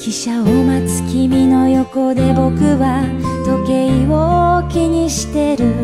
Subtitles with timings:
[0.00, 3.04] 汽車を待つ君の横で僕は
[3.44, 5.74] 時計を気にしてる。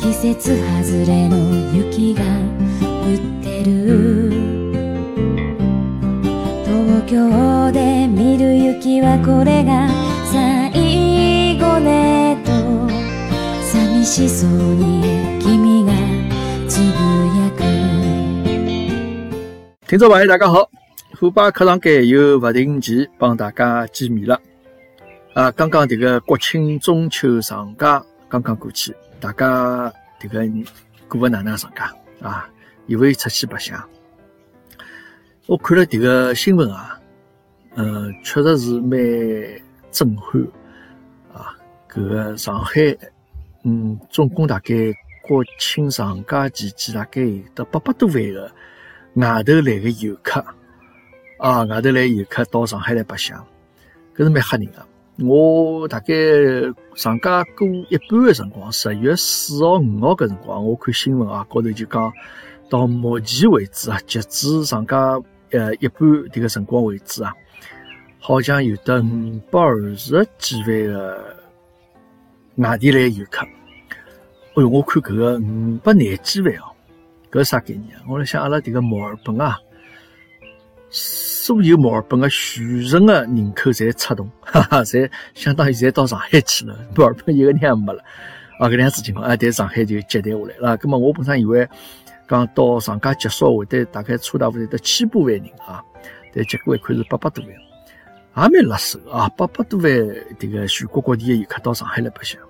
[0.00, 1.36] 季節外れの
[1.72, 2.24] 雪が
[2.82, 4.32] 降ってる。
[6.64, 9.88] 東京で見る雪はこれが
[10.32, 12.50] 最後ねと。
[13.62, 15.92] 寂しそうに君が
[16.66, 16.88] つぶ
[17.38, 17.62] やく。
[19.86, 20.68] 听众朋友，大家好！
[21.18, 24.40] 虎爸客堂间又不定期帮大家见面了。
[25.32, 30.68] 啊，刚刚迭个国庆中秋长假刚刚过去，大家迭个
[31.06, 32.48] 过个哪能长假啊？
[32.86, 33.80] 有没有出去白相？
[35.46, 37.00] 我看了迭个新闻啊，
[37.74, 38.98] 呃，确实是蛮
[39.92, 40.42] 震撼
[41.32, 41.54] 啊。
[41.88, 42.96] 搿个上海，
[43.62, 44.74] 嗯，总共大概
[45.22, 48.52] 国庆长假期间，大概有得八百多万个
[49.14, 50.44] 外头来个游客。
[51.38, 53.44] 啊，外头来游客到上海来白相，
[54.16, 54.86] 搿是蛮吓人个。
[55.24, 56.14] 我大概
[56.94, 62.12] 长假过一半个辰光，十月四号、五号搿辰光，我看新闻啊，高头就讲
[62.70, 64.96] 到目前为止啊，截止长假
[65.50, 67.32] 呃一半迭个辰光为止啊，
[68.18, 71.36] 好像有得五百二十几万个
[72.56, 73.44] 外地来游客。
[73.44, 76.74] 哎哟，我看搿个五百廿几万哦，
[77.30, 78.02] 搿啥概念啊？
[78.08, 79.58] 我辣想阿拉迭个墨尔本啊。
[80.96, 86.78] 所有墨尔本的全城的人口侪出动， 哈哈，侪相当于侪到上海去了。
[86.94, 88.00] 墨尔本一个人也没了，
[88.60, 90.78] 啊，搿样子情况啊，在上海就接待下来了。
[90.78, 91.68] 咁么我本身以为
[92.28, 95.82] 讲到长假结束会得大概差大会得千把万人啊，
[96.32, 99.90] 但结果一看是八百多万，也蛮辣手啊，八百多万
[100.38, 102.40] 迭个全国各地的游客到上海来白相。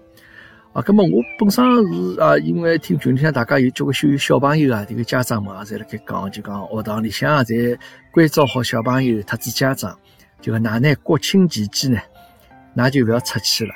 [0.75, 7.79] 啊，咁么我本身是啊，因为听群里向大家有交关小小朋友啊，这个家长们啊，侪辣盖讲，就讲学堂里向啊，侪
[8.11, 9.97] 关照好小朋友，特子家长，
[10.41, 10.93] 就讲哪呢？
[11.05, 12.01] 国庆期间呢，
[12.75, 13.73] 那就不要出去了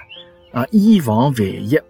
[0.53, 1.81] 啊，以防万一，对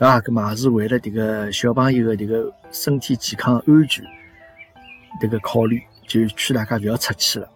[0.00, 0.20] 吧？
[0.20, 4.04] 咁么也是为了这个小朋友的这个身体健康安全
[5.18, 7.48] 这个考虑，就劝大家不要出去了。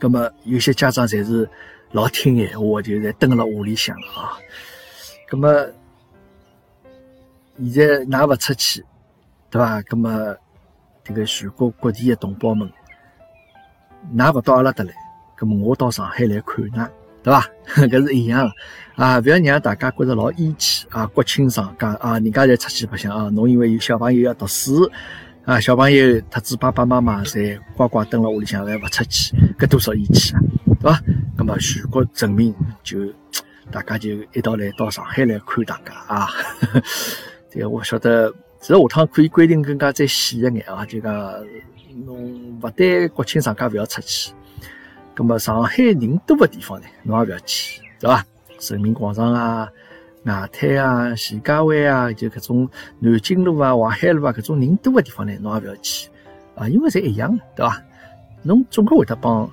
[0.00, 1.48] 咁么有些家长侪是
[1.92, 4.34] 老听闲话，就在蹲辣屋里向了啊。
[5.30, 5.64] 咁么。
[7.58, 8.84] 现在㑚勿出去，
[9.50, 9.80] 对伐？
[9.82, 10.36] 咁么，
[11.04, 12.70] 这个全国各地的同胞们，
[14.16, 14.92] 㑚勿到阿拉搭来，
[15.38, 16.88] 咁么我到上海来看㑚，
[17.22, 17.46] 对伐？
[17.86, 18.50] 搿是一样
[18.96, 19.20] 啊！
[19.20, 21.06] 勿要让大家觉着老义气啊！
[21.06, 24.90] 国庆长假啊，人家侪出去白相啊，侬因为有小朋友要读书
[25.44, 30.40] 啊，小朋友特子爸爸妈妈侪乖乖蹲辣屋里向，侪勿出去，搿多少义气啊，
[30.80, 31.00] 对伐？
[31.36, 32.98] 咁么全国人民就
[33.70, 36.28] 大家就一道来到上海来看大家啊！
[37.52, 41.12] 对个我晓得，其实下趟可以规定更加再细一眼啊，就讲
[42.06, 44.32] 侬勿但国庆长假勿要出去，
[45.14, 48.24] 葛么上海人多的地方呢，侬也勿要去，对伐？
[48.70, 49.68] 人民广场啊、
[50.24, 52.70] 外滩啊、徐家汇啊，就搿种
[53.00, 56.08] 南京路啊、淮海路啊，搿种人多的地方呢，侬也勿要去
[56.54, 57.82] 啊，因为侪一样的，对伐？
[58.42, 59.50] 侬总归会得帮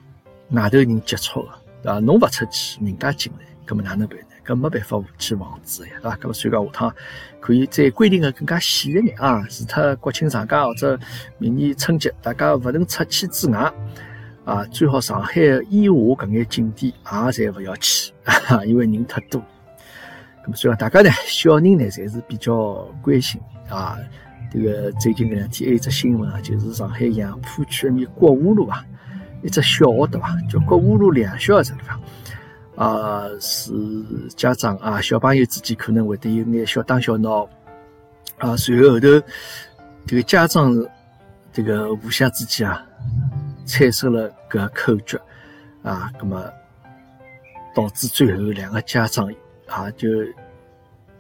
[0.51, 1.49] 外头人接触的，
[1.83, 1.99] 对伐？
[1.99, 4.17] 侬勿出去，人家进来，葛么哪能办？
[4.49, 6.17] 搿没办法去防止呀，对伐？
[6.17, 6.95] 搿么所以讲下趟
[7.39, 10.99] 可以再规定个更加细一点啊，除脱国庆长假或者
[11.37, 13.71] 明年春节，大家勿能出去之外，
[14.45, 15.39] 啊，最好上海
[15.69, 18.11] 以下搿眼景点也侪勿要去，
[18.65, 19.39] 因为人太多。
[20.43, 23.39] 搿么所以讲大家呢，小人呢，侪是比较关心
[23.69, 23.97] 啊。
[24.51, 28.83] 这个最近搿两天还有一只新闻啊，就是上海杨浦区埃面国五路啊，
[29.43, 30.35] 一只小学对伐？
[30.49, 32.01] 叫国五路两小这地方。
[32.79, 33.73] 啊，是
[34.37, 37.45] 家长啊，小朋友之间可能会得有眼小打小闹
[38.37, 39.07] 啊，随后后头
[40.07, 40.73] 这个家长
[41.51, 42.81] 这个互相之间啊，
[43.65, 45.19] 产生了个口角
[45.83, 46.49] 啊，那么
[47.75, 49.29] 导致最后两个家长
[49.67, 50.07] 啊就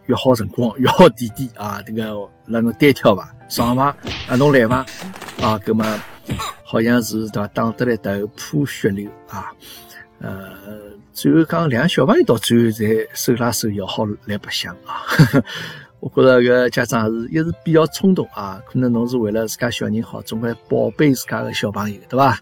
[0.05, 2.03] 约好辰光，约好地点啊，这个
[2.45, 3.87] 让侬单挑吧，上伐？
[4.29, 4.77] 啊，侬来伐？
[5.45, 6.01] 啊，那么
[6.63, 7.47] 好像是对伐？
[7.49, 9.51] 打得来头破血流啊，
[10.21, 10.88] 呃。
[11.21, 15.03] 最后讲，两个小朋友到最后才手拉手要好来白相啊！
[15.99, 22.39] 我觉着搿家长是一是比较冲动啊，可能侬是为了自家小人好，总归宝贝自家的小朋友，对伐？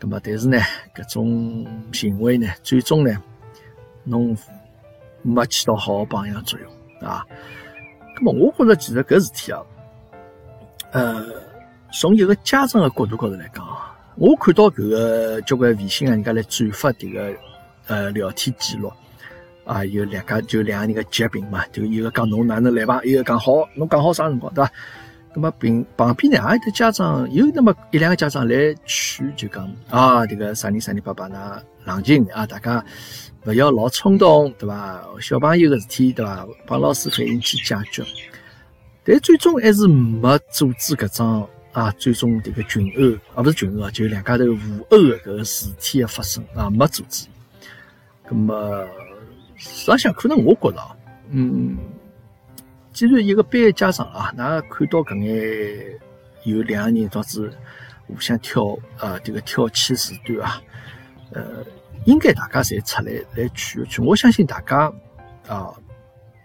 [0.00, 0.58] 咁么，但是呢，
[0.92, 3.16] 搿种行为呢，最终呢，
[4.02, 4.36] 侬
[5.22, 7.24] 没起到好榜样作用啊。
[8.18, 9.62] 咁么，我觉着其实搿事体啊，
[10.90, 11.24] 呃，
[11.92, 17.32] 从一个家长的角度高头来讲啊，我看到搿个交关微信啊，人家来转发迭个。
[17.86, 18.92] 呃，聊天记录
[19.64, 24.72] 啊，有两家就两个人个截屏嘛，就一个讲侬哪能来吧，一个讲好，侬讲好啥辰光对伐？
[25.34, 32.82] 咁么并旁边呢也有得家长，有那么一两个家长来劝，就讲啊，这个啥人啥人爸爸呢，冷静啊，大家
[33.44, 35.04] 勿要老冲动，对伐？
[35.20, 36.46] 小朋友个事体，对伐？
[36.66, 38.02] 帮老师反映去解决。
[39.04, 47.26] 但最终还是没阻止搿桩啊，最终这个群殴啊，勿是群殴，就两家头互殴个搿个事体个发生啊，没阻止。
[48.28, 48.86] 咁么，
[49.56, 50.78] 实际上可能我觉着，
[51.30, 51.76] 嗯。
[52.92, 56.00] 既然一个班的家长啊，那看到搿眼
[56.44, 57.52] 有两个人，导致
[58.06, 60.62] 互相挑啊，这个挑起事端啊，
[61.32, 61.62] 呃，
[62.06, 64.02] 应该大家侪出来来劝一劝。
[64.02, 64.90] 我相信大家
[65.46, 65.74] 啊，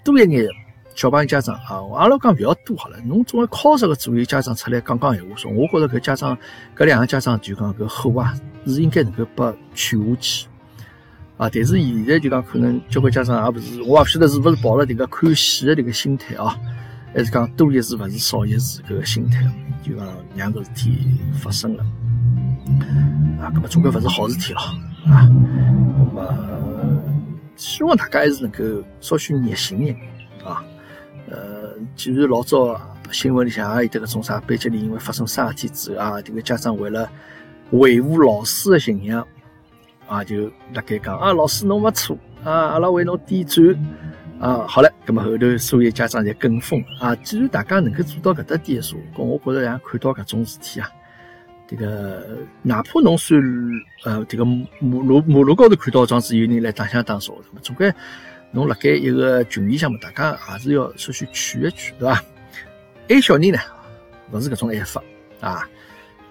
[0.04, 0.46] 多一眼
[0.94, 6.38] 小朋友家长啊，阿拉讲勿要多好了，侬总归靠十个左右家长出来讲讲闲话，说我觉着搿家长
[6.76, 8.34] 搿两个家长就讲搿口啊，
[8.66, 10.48] 是应该能够拨劝下去。
[11.42, 11.50] 啊！
[11.52, 16.56] 但是现在就讲可能交关家长也勿是，我也勿晓得是勿是抱了迭个看戏的迭个心态啊，
[17.16, 19.42] 还是讲多一事勿是少一事搿个心态，
[19.82, 21.84] 就讲让搿事体发生了
[23.42, 23.50] 啊！
[23.56, 24.60] 搿么总归勿是好事体了
[25.12, 25.28] 啊！
[25.98, 27.02] 那么
[27.56, 28.64] 希望大家还是能够
[29.00, 29.98] 稍许热心一点
[30.46, 30.64] 啊！
[31.28, 32.80] 呃，既然老早
[33.12, 37.10] 新闻里向也有得搿种啥班级里因为发生啥事体之后啊，迭个家长为了
[37.72, 39.26] 维护老师的形象。
[40.12, 43.64] 啊，就辣盖讲啊，老师侬没错啊，阿拉为侬点赞
[44.42, 44.66] 啊。
[44.68, 47.16] 好了，咁么后头所有家长侪跟风啊。
[47.16, 50.92] 既然大家能够做到搿搭点数，咁我觉着像看到搿种事体啊，
[51.66, 52.28] 这个
[52.62, 53.42] 哪怕侬算
[54.04, 57.90] 呃这个马路马路高头看到桩子有人来打相打少，咁么总归
[58.52, 62.22] 侬辣盖一个群里向嘛，大家还是要稍许劝一劝，对伐？
[63.08, 63.58] 爱小人呢，
[64.34, 65.02] 勿是搿种爱法
[65.40, 65.66] 啊，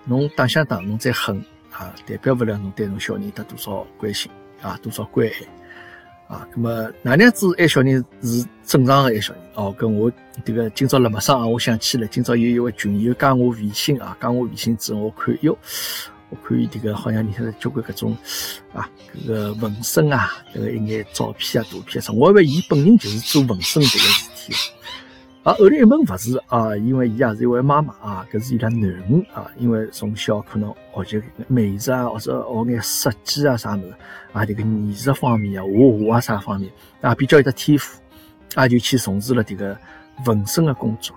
[0.05, 1.43] 侬打相打，侬再狠。
[1.81, 4.31] 啊，代表不了侬对侬小人得多少关心
[4.61, 6.47] 啊，多少关爱啊。
[6.55, 9.75] 那么哪样子爱小人是正常的爱小人哦？
[9.79, 10.13] 跟我
[10.45, 15.57] 这个今朝辣陌上啊，我想起来，今朝有一位群友加我微信啊，加我微信之后，我看哟，
[16.29, 18.15] 我看伊这个好像你现在交关各种
[18.75, 24.53] 啊，这个纹身啊，这个一眼照片啊、图片啥，我以为伊本人就是做纹身这个事体。
[25.43, 33.95] 啊，后来一问勿是啊，因为伊也是一位妈妈啊，搿是伊拉囡恩啊，因为从小可能学习美术啊，或者学眼设计啊啥物事
[34.35, 36.71] 啊，这个艺术方面啊，画画啊啥方面
[37.01, 37.99] 啊，比较有得天赋，
[38.55, 39.75] 啊就去从事了这个
[40.27, 41.17] 纹身的工作。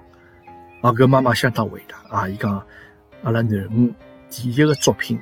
[0.79, 2.65] 啊，搿妈妈相当伟大啊，伊讲
[3.23, 3.93] 阿拉囡恩
[4.29, 5.19] 第一个作品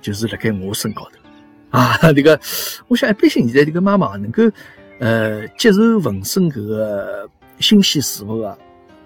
[0.00, 2.40] 就是辣盖我身高头啊， 这个
[2.88, 4.42] 我想一般性现在这个妈妈能够
[4.98, 7.30] 呃接受纹身搿个。
[7.58, 8.56] 新鲜事物啊，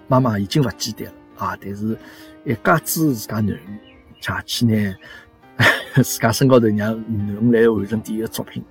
[0.07, 1.57] 妈妈已经勿记得了啊！
[1.61, 1.97] 但是
[2.43, 3.79] 一家子自家囡恩
[4.19, 4.95] 下去呢，
[6.03, 8.63] 自家身高头让囡恩来完成第一个作品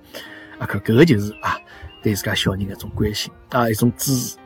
[0.59, 1.57] 啊，搿搿个就是啊，
[2.03, 4.37] 对自家小人一种关心啊，一种支持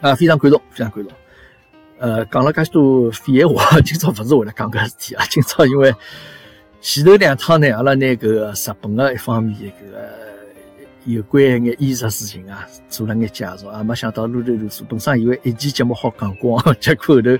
[0.00, 1.12] 啊，非常感动，非常感动。
[1.98, 5.94] 呃，讲了介许多废话，今朝勿是为了讲搿事体啊，今朝因为
[6.80, 10.29] 前头两趟呢，阿拉拿搿个日本个一方面搿个。
[11.06, 17.30] 有关一眼艺术事情啊，做了眼介绍啊，没想到路头撸数，本身以为一期节目好讲光， 结果后头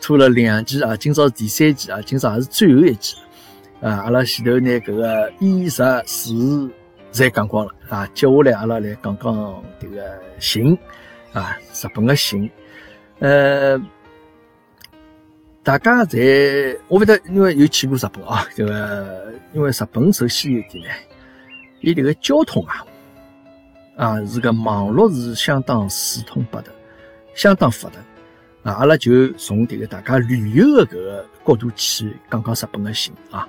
[0.00, 3.16] 拖了两期啊，今朝是第三期啊，今朝也是最后一期
[3.80, 6.32] 啊，阿拉前头拿搿个艺术史
[7.12, 10.78] 侪讲光了啊，接下来阿拉来讲讲这个行
[11.32, 12.48] 啊，日本的行，
[13.18, 13.76] 呃，
[15.64, 16.18] 大家在
[16.86, 20.90] 我不得，因为有去过日本啊，这个因为日本首先一点呢，
[21.80, 22.86] 伊这个交通啊。
[23.96, 26.70] 啊，是个网络是相当四通八达，
[27.34, 27.96] 相当发达。
[28.62, 33.48] 啊，阿拉就从这个大家旅游的搿个角度去讲讲日本的行啊。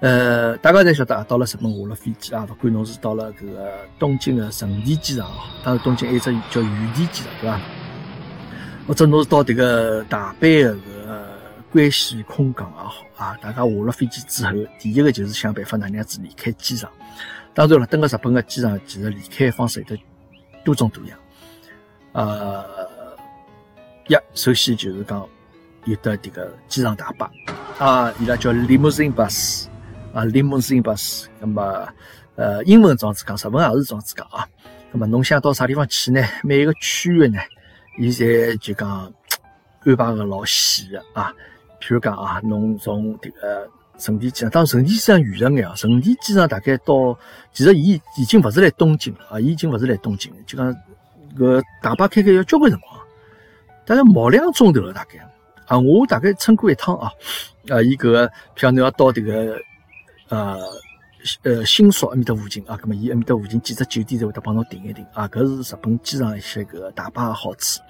[0.00, 7.60] 呃，大家侪晓得啊，到了日本下了飞机啊，勿管侬是到了搿个东京的成田机场啊，当然东京还有只叫羽田机场，对伐？
[8.86, 11.28] 或者侬是到这个大阪的搿个
[11.72, 16.90] 关西空港也好啊，大家下了飞机之后，第一个就是想办法哪能样子离开机场。
[17.54, 20.02] 当然了，登个日本个机场，其实离开方式有得
[20.64, 21.18] 多种多样。
[22.12, 22.64] 呃，
[24.08, 25.28] 一首先就是讲
[25.84, 27.30] 有的这个机场大巴
[27.78, 29.66] 啊，伊拉叫 limousine bus
[30.14, 31.26] 啊，limousine bus。
[31.40, 31.86] 那么
[32.36, 34.48] 呃，英文这样子讲，日文也是这样子讲啊。
[34.90, 36.22] 那么侬想到啥地方去呢？
[36.42, 37.38] 每一个区域呢，
[37.98, 39.12] 伊在就讲
[39.84, 41.30] 安排个老细个啊。
[41.82, 43.68] 譬如讲啊，侬从这个。
[43.98, 45.74] 成田机场，当然成田机场远了眼啊。
[45.76, 47.16] 成田机场大概到，
[47.52, 50.38] 其实伊已经勿是来东京了啊，伊已经勿是来东京了。
[50.46, 50.74] 就讲
[51.36, 53.00] 搿大巴开开要交关辰光，
[53.84, 55.18] 大概毛两钟头了大概。
[55.66, 57.10] 啊，我大概乘过一趟啊，
[57.68, 59.56] 啊，伊搿个票侬要到迭个
[60.28, 60.58] 呃
[61.44, 65.26] 呃新宿埃面搭附近啊，葛末伊埃面搭附近几只酒店才会得帮侬订一订啊。
[65.28, 67.80] 搿是日本机场一些搿大巴个好处。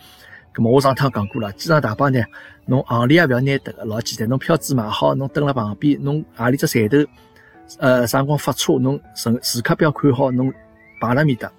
[0.54, 2.22] 咁么我上趟讲过了，机场大巴呢，
[2.66, 6.98] 侬行李也勿要拿得个，老简单，侬票子买好，侬蹲辣旁边，侬何里只站头，
[7.78, 10.52] 呃，啥辰光发车，侬乘时刻表看好，侬
[11.00, 11.50] 摆辣面搭，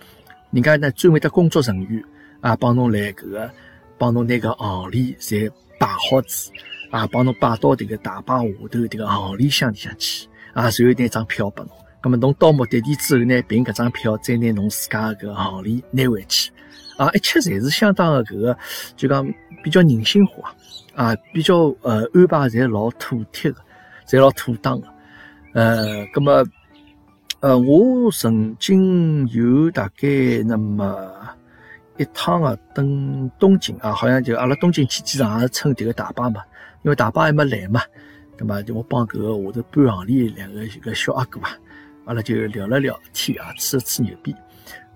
[0.51, 2.03] 人家呢专门的工作人员
[2.41, 3.49] 啊，帮侬来搿个，
[3.97, 6.51] 帮侬拿个行李侪摆好子，
[6.91, 11.73] 啊，帮侬摆到迭个大巴下头迭个行李箱里向去，啊，随后拿张票拨侬，
[12.03, 16.51] 咁么侬到目的地之后呢，凭搿张票再拿侬自家个行李拿回去。
[17.03, 18.57] 啊，一切侪是相当的搿个，
[18.95, 19.25] 就讲
[19.61, 20.53] 比较人性化，
[20.95, 23.57] 啊，比较呃安排侪老妥帖的，
[24.07, 24.87] 侪老妥当的。
[25.53, 26.45] 呃，葛么，
[27.41, 30.07] 呃，我曾经有大概
[30.45, 31.11] 那么
[31.97, 36.41] 一趟啊，登东京啊，好像就阿拉东京去机场也是乘迭个大巴嘛，
[36.83, 37.81] 因为大巴还没来嘛，
[38.37, 41.49] 葛么就我帮搿个下头搬行李两个一个小阿哥啊，
[42.05, 44.33] 阿拉就聊了聊天啊，吹了吹牛逼。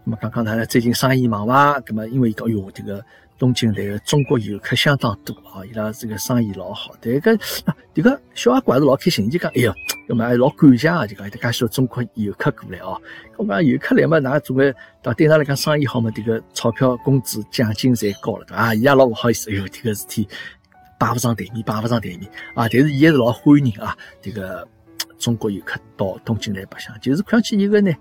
[0.07, 1.83] 那么刚刚呢，最近生意忙伐？
[1.85, 3.03] 那么因为讲哟，这个
[3.37, 6.95] 东京来个中国游客相当多啊，伊拉这个生意老好。
[7.01, 7.33] 这个
[7.65, 9.75] 啊，这个小阿还是老开心，就讲哎哟，
[10.07, 12.97] 那么还老感谢啊，就讲有介许多中国游客过来哦。
[13.35, 14.73] 我讲游客来嘛，那总归
[15.03, 18.73] 到对他来讲生意好嘛，这个钞票、工资、奖金侪高了，对伐？
[18.73, 20.25] 伊也老不好意思，哎哟，这个事体
[20.97, 22.21] 摆不上台面，摆不上台面
[22.53, 22.65] 啊。
[22.71, 24.65] 但是伊还是老欢迎啊，这个
[25.19, 27.91] 中国游客到东京来白相，就是看上去一个呢。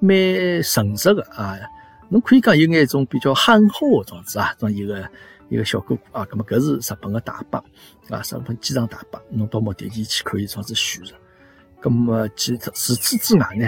[0.00, 1.56] 蛮诚实的啊，
[2.08, 5.08] 侬可以讲有眼一种比较憨厚的种子啊，种一个
[5.48, 7.58] 一个小哥哥啊，咁么搿是日本的大巴
[8.08, 11.12] 啊，日本机场大巴，侬到目的地去可以种子选择。
[11.82, 13.66] 咁么其除此之外呢，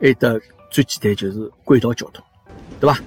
[0.00, 2.24] 还得最简单就是轨道交通，
[2.80, 2.98] 对伐？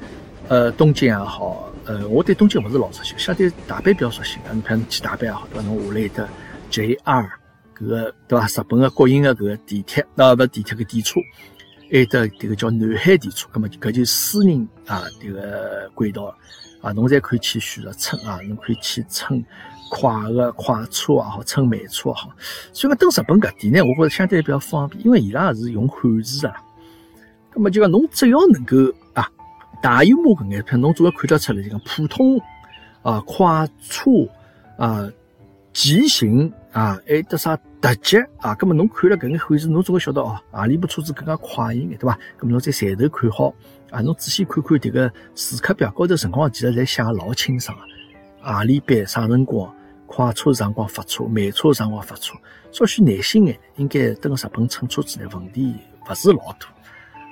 [0.48, 4.38] 呃，东京也好，呃，我对东京勿是老熟悉，相对大阪比较熟悉。
[4.54, 5.68] 你譬如去大阪也好，对伐？
[5.68, 6.30] 侬下来有得
[6.72, 7.30] JR
[7.76, 8.48] 搿个对伐？
[8.48, 11.20] 日本的国营的搿个地铁，那勿地铁个电车。
[11.90, 16.36] 还得迭个叫南海电车，葛末搿就私人啊迭个轨道
[16.82, 19.44] 啊，侬侪可以去选择乘啊，侬可以去乘
[19.90, 22.30] 快个快车也好，乘慢车也好。
[22.74, 26.56] 所以讲登日本搿点呢，我觉着相对比较方便，因为伊拉是用汉字啊。
[27.52, 28.76] 葛末就讲侬只要能够
[29.14, 29.30] 啊，
[29.82, 32.40] 大有码搿眼片，侬总要看得出来，就讲普通
[33.02, 34.12] 啊快车
[34.78, 35.10] 啊。
[35.74, 38.54] 骑行啊，还有得啥特急啊？
[38.54, 42.14] 咁么侬看了搿眼汉字，侬总归晓得哦，何里部车子更加快一眼，对伐？
[42.40, 43.52] 咁么侬在站头看好
[43.90, 47.84] 啊，侬仔细看看迭个时刻表高头辰光，其实侪写老清爽个，
[48.44, 49.74] 何里班啥辰光，
[50.06, 52.36] 快车辰光发车，慢车辰光发车，
[52.72, 55.74] 稍许耐心眼，应该等日本乘车子呢，问题
[56.08, 56.68] 勿是老多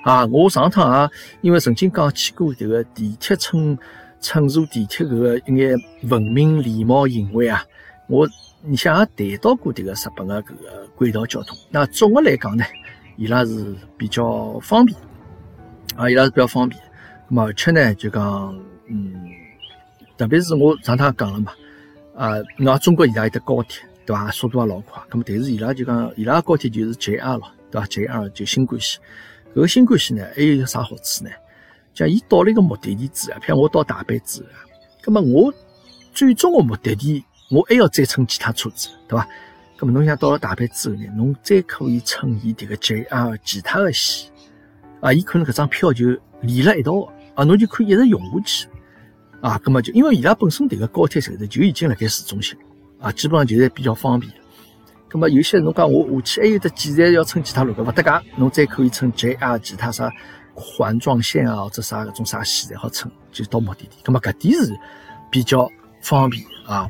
[0.02, 0.26] 啊。
[0.26, 1.08] 我上趟啊，
[1.40, 3.78] 因为曾经讲去过迭个地铁乘
[4.20, 5.78] 乘坐地铁搿个一眼
[6.10, 7.62] 文明礼貌行为啊。
[8.08, 8.26] 我
[8.68, 12.64] 你像也谈到过这个日本的搿个轨道交通，那总的来讲呢，
[13.16, 14.98] 伊拉是比较方便
[15.94, 16.80] 啊，伊拉是比较方便。
[17.28, 18.58] 那么而且呢，就讲
[18.88, 19.14] 嗯，
[20.18, 21.52] 特别是我上趟讲了嘛，
[22.16, 24.30] 啊，那中国伊拉有得高铁，对伐？
[24.32, 25.00] 速度也老快。
[25.10, 29.00] 那么但是伊拉就讲，伊拉高铁就是 JR 了，对伐？JR 就新干线。
[29.54, 31.30] 搿个新干线呢，还有啥好处呢？
[31.94, 34.48] 像伊到了一个目的地之后，譬如我到大阪之后，
[35.06, 35.54] 那么我
[36.12, 37.24] 最终的目的地。
[37.48, 39.26] 我还要再乘其他车子，对伐？
[39.78, 44.30] 那么侬想到了大阪之后呢，侬再可以乘伊迭个 JR 其他的线，
[45.00, 46.06] 啊，伊可能搿张票就
[46.40, 48.68] 连了一道，啊，侬就可以一直用下去，
[49.42, 52.58] 啊，那么就因为伊拉本身迭个高铁站头就已经辣盖市中心，
[52.98, 54.32] 啊，基本上就是比较方便。
[55.12, 60.10] 那么有些侬讲我下去还有得几站要乘其他路，搿勿搭界，侬再可以乘 JR 其他啥
[60.54, 63.90] 环状线啊，或者啥搿种啥线侪好乘，就到目的地。
[64.06, 64.74] 那么搿点是
[65.30, 66.88] 比较方便啊。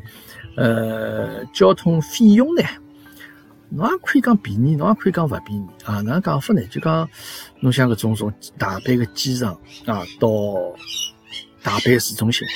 [0.56, 2.62] 呃，交通费用呢，
[3.68, 6.00] 侬也可以讲便宜，侬也可以讲勿便宜啊。
[6.00, 6.62] 哪能讲法呢？
[6.68, 7.08] 就讲
[7.60, 9.52] 侬像搿种从大阪个机场
[9.84, 10.28] 啊到
[11.62, 12.46] 大阪市中心，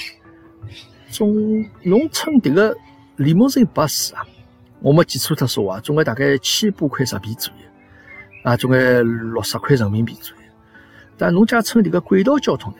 [1.10, 2.74] 从侬乘迭个
[3.16, 4.24] 李莫森巴士啊，
[4.80, 7.64] 我没记错特说话，总归大概千把块日币左右
[8.44, 10.42] 啊，总归六十块人民币左右。
[11.18, 12.78] 但侬假乘迭个轨道交通呢，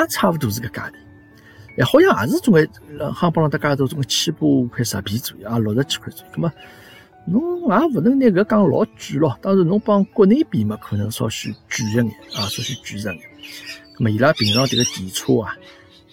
[0.00, 1.03] 也差勿多是搿价钿。
[1.76, 2.68] 哎，好像也是总归
[3.12, 6.32] 航班上大家都总归千把块十币左右啊，六十几块左右。
[6.36, 6.52] 那么
[7.26, 9.36] 侬也勿能拿搿讲老贵咯。
[9.42, 13.18] 当然侬帮国内比嘛，可能稍许贵一眼啊，稍许贵一眼。
[13.98, 15.56] 那么伊拉平常迭个电车啊，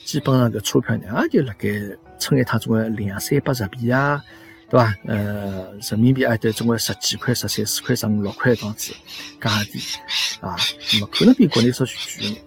[0.04, 1.70] 基本上搿车票呢，也就辣盖
[2.18, 4.20] 乘一趟总归两三百日币啊，
[4.68, 4.96] 对伐？
[5.06, 8.94] 呃，人民币也得总归十几块、十三四块、十五六块这样子
[9.40, 9.98] 价钿
[10.40, 10.56] 啊。
[10.94, 12.44] 那么可能比国内稍许贵一眼。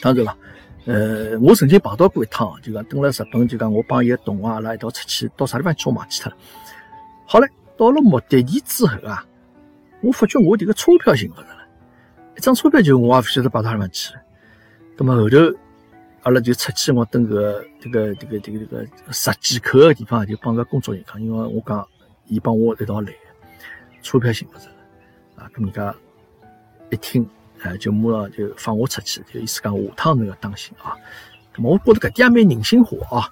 [0.00, 0.36] 当然了。
[0.86, 6.36] 呃，我曾经碰到过一趟，就讲登了日本，就讲我帮一个同学阿拉一道出去，到啥地方去我忘记脱了。
[7.26, 7.46] 好嘞，
[7.76, 9.24] 到了目的地之后啊，
[10.00, 11.66] 我发觉我这个车票寻勿着了，
[12.36, 14.20] 一张车票就我也勿晓得摆到啥地方去了。
[14.96, 15.36] 那么后头
[16.22, 21.86] 阿拉就出去，我等个这个这个这个这个十几口个地方，就帮个工作人员讲，因为我讲，
[22.26, 23.12] 伊帮我一道来，
[24.02, 24.66] 车票寻勿着，
[25.36, 25.94] 啊，咁人家
[26.90, 27.28] 一听，
[27.62, 30.96] 啊，就马上就放我出去，就意思讲下趟侬要当心啊。
[31.54, 33.28] 咁么，我觉着搿点也蛮人性化啊。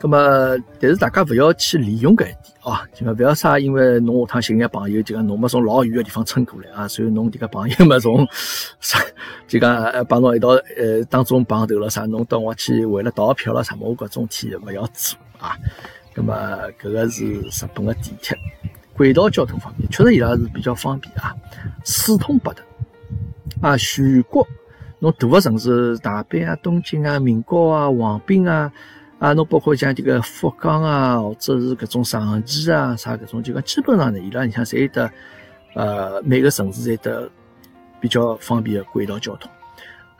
[0.00, 8.26] 咁么，但是大家勿要去利用搿一点啊，就讲勿要啥，因为侬下趟寻眼朋友，就讲侬没从老远个地方乘过来啊，所以侬迭个朋友没从
[8.80, 8.98] 啥，
[9.46, 10.48] 就讲帮侬一道
[10.78, 15.54] 呃当中碰头了啥，侬到我去为了逃票了啥么，我搿种体勿要做啊。
[16.14, 16.34] 咁么，
[16.80, 18.34] 搿个是日本个地铁
[18.94, 21.34] 轨道交通方面，确实伊拉是比较方便啊，
[21.84, 22.62] 四通八达
[23.60, 24.46] 啊，全国
[24.98, 28.72] 侬大个城市，大阪啊、东京啊、名古啊、横滨啊。
[29.18, 35.10] 啊，侬包括像这个福冈啊，或者是搿种长崎啊，啥搿种，就讲基本上呢，伊拉你像侪有得，
[35.74, 37.30] 呃，每个城市侪得
[38.00, 39.50] 比较方便的轨道交通。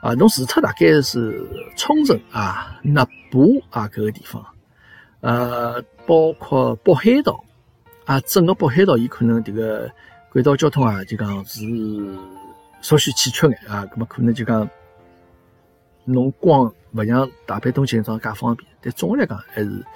[0.03, 1.43] 啊，侬除脱大概是
[1.79, 2.95] 冲绳啊、日
[3.31, 4.45] 部啊搿个地方，
[5.23, 7.43] 呃，包括北海道
[8.05, 9.91] 啊，整个北海道伊可能迭个
[10.31, 11.65] 轨道交通啊，就讲是
[12.81, 14.69] 稍许欠缺眼啊，葛么可能就讲
[16.05, 16.73] 侬光。
[16.93, 19.87] 勿像大阪、东京这样介方便，但总的来讲还是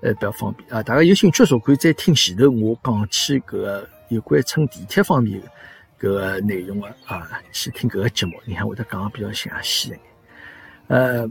[0.00, 0.80] 呃比较方便啊。
[0.80, 5.42] 大家有兴趣时候可以再听前头我讲起搿个有关乘地铁方面
[5.98, 10.00] 搿个内容的啊，去听搿个节目，你看会得讲比较详细一点。
[10.86, 11.28] 呃，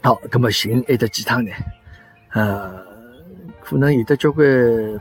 [0.00, 1.50] 好，葛么行，还得其他呢？
[2.30, 2.82] 呃，
[3.62, 4.48] 可能有的交关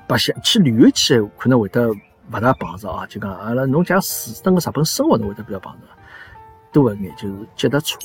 [0.06, 1.90] 白相去旅游去，可能会得
[2.32, 3.06] 勿大碰着啊。
[3.08, 5.80] 就讲阿拉侬假使等个日本生活，侬会得比较碰着
[6.72, 7.98] 多一眼，就是脚踏车。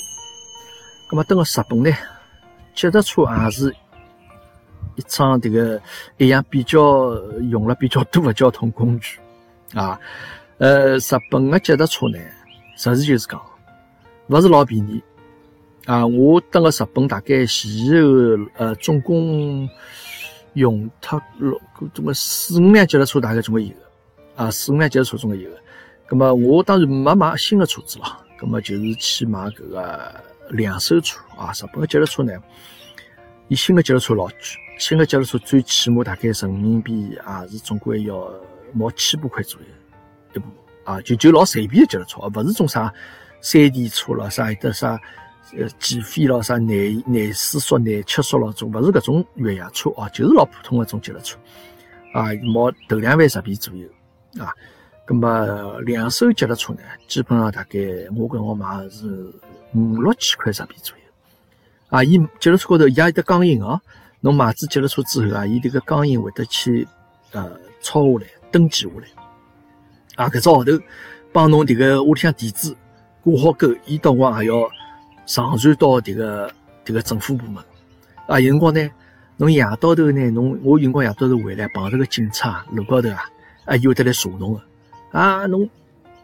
[1.10, 1.90] 那么，等个日本呢，
[2.74, 3.74] 脚踏车也是
[4.96, 5.80] 一桩这个
[6.16, 7.14] 一样比较
[7.50, 9.18] 用了比较多的交通工具
[9.74, 10.00] 啊。
[10.58, 12.18] 呃，日本的脚踏车呢，
[12.76, 13.40] 实事求是讲，
[14.28, 15.02] 勿是老便宜
[15.84, 16.06] 啊。
[16.06, 19.68] 我等个日本大概前后呃，总共
[20.54, 21.60] 用脱了
[21.92, 23.74] 总共四五辆脚踏车，大概总归有
[24.36, 25.56] 啊，四五辆脚踏车总归有个。
[26.10, 30.24] 那么，我当然没买新的车子了，那么就是去买搿个。
[30.50, 32.30] 两手车啊，日本的脚踏车呢，
[33.48, 34.36] 伊新的脚踏车老贵，
[34.78, 38.30] 新的脚踏车最起码大概人民币也是总归要
[38.74, 39.66] 毛千把块左右
[40.34, 40.46] 一部
[40.84, 42.92] 啊，就就老随便的脚踏车，而勿是种啥
[43.40, 45.00] 山地车了，啥有的啥
[45.56, 51.38] 呃减肥了，啥内内四速、内七速了种，勿是搿种越野车啊，就是老普通的种脚踏车
[52.12, 53.88] 啊，毛头两万日币左右
[54.40, 54.52] 啊，
[55.06, 57.78] 咁么两手脚踏车呢，基本上大概
[58.16, 59.32] 我跟我买是。
[59.76, 61.02] 五六千块日币左右，
[61.88, 63.80] 啊，伊脚踏车高头也有得钢印哦。
[64.20, 66.86] 侬买子脚踏车之后啊，伊迭个钢印会得去
[67.32, 67.50] 呃
[67.82, 70.24] 抄下来，登记下来。
[70.24, 70.70] 啊，搿只号头
[71.32, 72.72] 帮侬迭个屋里向地址
[73.24, 74.70] 挂好钩，伊到辰光还要
[75.26, 76.48] 上传到迭个
[76.84, 77.60] 迭个政府部门。
[78.28, 78.90] 啊，有辰光呢，
[79.38, 83.28] 侬夜到头呢，侬我有辰光夜到头回来碰着个警察路高头啊，
[83.64, 84.60] 啊，有的来查侬个。
[85.18, 85.68] 啊，侬。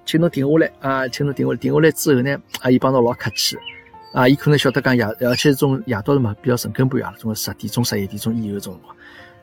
[0.06, 1.06] 请侬停下来啊！
[1.06, 3.56] 请侬停下来，停下来之后呢，啊，伊帮侬老客气
[4.12, 8.96] 啊，伊可能晓得讲夜，而且种夜到了嘛，比较深更半夜了，种十点钟、十一点钟以后种辰光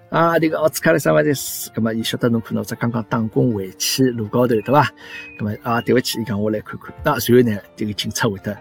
[0.10, 4.92] 啊，这个奥兹卡的三万在死，葛么伊晓得侬可能在刚刚打工回去路高头，对伐？
[5.40, 6.94] 葛么啊，对勿起，伊讲我来看看。
[7.02, 8.52] 那随后呢，这个警察会得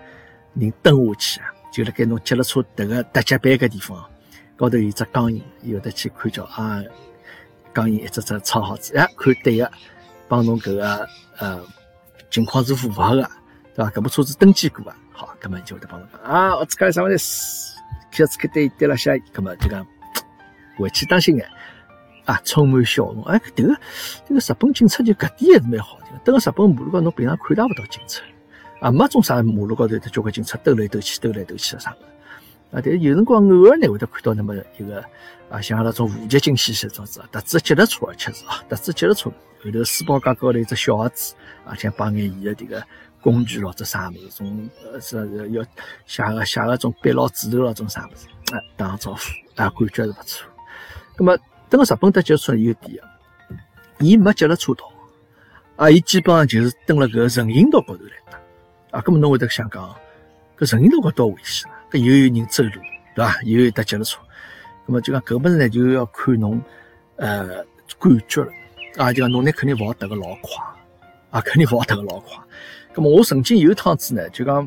[0.54, 3.98] 人蹲下去啊，就辣盖侬接了车迭个踏脚板个地方，
[4.54, 6.80] 高头有只钢印，有的去看叫啊，
[7.76, 9.70] 钢印一只只抄好子，哎，看对个，
[10.26, 11.60] 帮侬搿个呃。
[12.28, 13.22] 情况是符合的，
[13.74, 13.90] 对吧？
[13.94, 17.16] 搿部车子登记过啊，好，搿么就会得帮侬讲啊，我自家上万的
[18.10, 19.86] 开车开对对了下，搿么就讲
[20.76, 21.48] 回去当心眼
[22.24, 23.22] 啊，充满笑容。
[23.24, 23.72] 哎，迭个
[24.26, 26.06] 迭个日本警察就搿点还是蛮好的。
[26.24, 28.20] 等个日本马路高头，侬平常看到勿到警察
[28.80, 31.96] 啊，没种啥马路高头的交关警察兜来兜去、兜来兜去的啥
[32.70, 32.82] 啊。
[32.82, 35.04] 但是有辰光偶尔呢会得看到那么一个
[35.48, 39.30] 啊，像阿拉种户籍警系些种子，特子脚踏车而且是啊，特子脚踏车。
[39.64, 42.82] 后头书包架高头一只小孩子，啊，像帮眼伊个迭个
[43.20, 45.64] 工具咯，这啥物事，种呃是要
[46.06, 49.18] 写个写个种笔老纸头咯，种啥物事，哎，打个招呼，
[49.56, 50.48] 啊，感觉是不错。
[51.16, 51.36] 那么，
[51.68, 53.10] 等个日本搭脚踏车有点啊，
[53.98, 54.88] 伊没脚踏车道，
[55.74, 58.38] 啊，伊基本上就是登了搿人行道高头来搭，
[58.98, 59.82] 啊，搿么侬会得想讲，
[60.58, 62.70] 搿人行道高多危险啊，又有人走路，
[63.14, 63.42] 对伐？
[63.44, 64.18] 又有搭脚踏车，
[64.86, 66.60] 那么就讲搿物事呢，就要看侬
[67.16, 67.64] 呃
[67.98, 68.52] 感觉了。
[68.96, 70.64] 啊，就讲侬呢肯定勿好踏个老快，
[71.30, 72.34] 啊，肯定勿好踏个老快。
[72.94, 74.66] 那么我曾经有一趟子呢，就讲，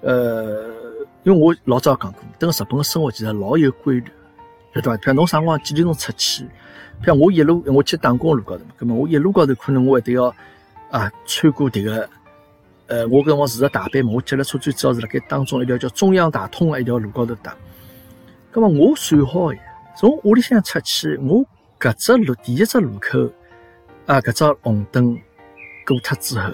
[0.00, 0.74] 呃，
[1.22, 4.04] 因为我老早讲过，等日本个生活其实老有规律，
[4.74, 4.96] 晓得伐？
[4.96, 6.44] 譬如侬啥辰光几点钟出去，
[7.04, 10.34] 譬如我一路我去打工路高头嘛，咁么我一路高头可能我还得要
[10.90, 12.08] 啊穿过迭个
[12.90, 17.56] 呃，我搿辰光住在大班嘛，我脚踏车最主要是辣盖当中一条叫中央大通的一条路高头踏。
[18.50, 19.56] 葛末我算好个，
[19.96, 21.46] 从屋里向出去，我
[21.78, 23.30] 搿只路第一只路口
[24.06, 25.16] 啊，搿只红灯
[25.86, 26.50] 过脱之后，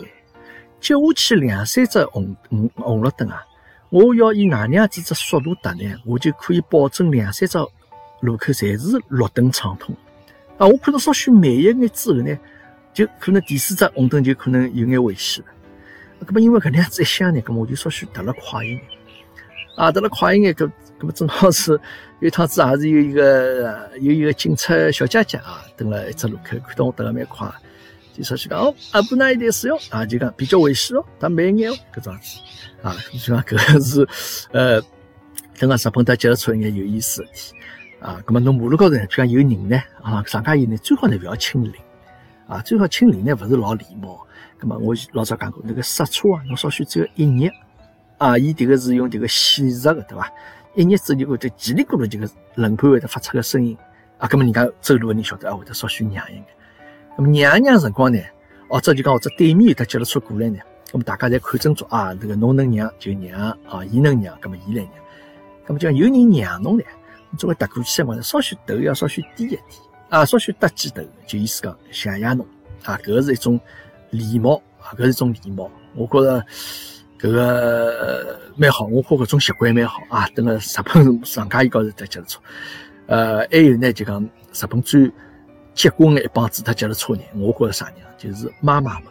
[0.78, 3.42] 接下去两三只红红红绿灯啊，
[3.88, 5.84] 我要以哪能样子只速度踏呢？
[6.04, 7.56] 我就可以保证两三只
[8.20, 9.96] 路口侪是绿灯畅通。
[10.58, 12.38] 啊，我可能稍许慢一眼之后呢，
[12.92, 15.52] 就可能第四只红灯就可能有眼危险了。
[16.18, 18.80] 那么因为搿能样子一想呢，咁么我就稍许踏了快一眼。
[19.76, 21.78] 啊，踏了快一眼，搿搿么正好是
[22.20, 27.46] 有趟子也是有一个有一个警察小姐姐啊，等了一只路口，看到我踏了蛮快，
[28.14, 32.40] 就稍许讲哦，啊不那一点事哟，啊就讲比较危险哦，踏慢一眼哦，搿桩子
[32.82, 34.08] 啊，就讲搿个是
[34.52, 34.80] 呃，
[35.58, 37.56] 等个日本踏脚踏车一眼有意思事体
[38.00, 38.18] 啊。
[38.26, 41.72] 咁么侬马路高头呢，譬如讲有人呢，啊上加有呢，最好呢勿要亲临
[42.48, 44.25] 啊，最好亲临呢勿是老礼貌。
[44.60, 47.52] 咁么我老早讲过，那个刹车啊，侬稍许只要一捏，
[48.18, 50.32] 啊，伊迭个是用迭个显示个，对伐？
[50.74, 53.76] 一捏之后就会得叽里咕噜，这个轮盘会得发出个声音，
[54.18, 56.44] 啊，咁么人家走路个人晓得啊，会得稍许让一眼。
[57.16, 58.18] 咁么让一让辰光呢，
[58.68, 60.58] 哦，这就讲或者对面有搭脚踏车过来呢，
[60.90, 64.90] 咁么大家侪看清楚啊，这个侬能让就让，啊，伊能让，咁么伊来让。
[65.66, 66.84] 咁么讲有人让侬呢，
[67.30, 69.62] 侬总归踏过去辰光，稍许头要稍许低一点，
[70.08, 72.46] 啊，稍许搭几头，就意思讲谢谢侬，
[72.84, 73.60] 啊，搿个是一种。
[74.10, 76.44] 礼貌啊，搿是一种礼貌，我觉着
[77.18, 80.28] 搿个蛮好，我觉搿种习惯蛮好啊。
[80.34, 82.40] 等个日本上家伊高头踏脚踏车，
[83.06, 85.10] 呃，还有呢，就讲日本最
[85.74, 89.04] 结棍的一帮子踏脚踏车人，我觉着啥人啊就是妈妈们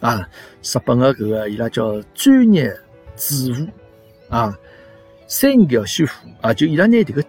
[0.00, 0.28] 啊。
[0.62, 2.70] 日本的搿个伊拉叫专业
[3.16, 3.66] 主妇
[4.28, 4.56] 啊，
[5.26, 7.24] 三条修妇啊，就伊拉拿迭个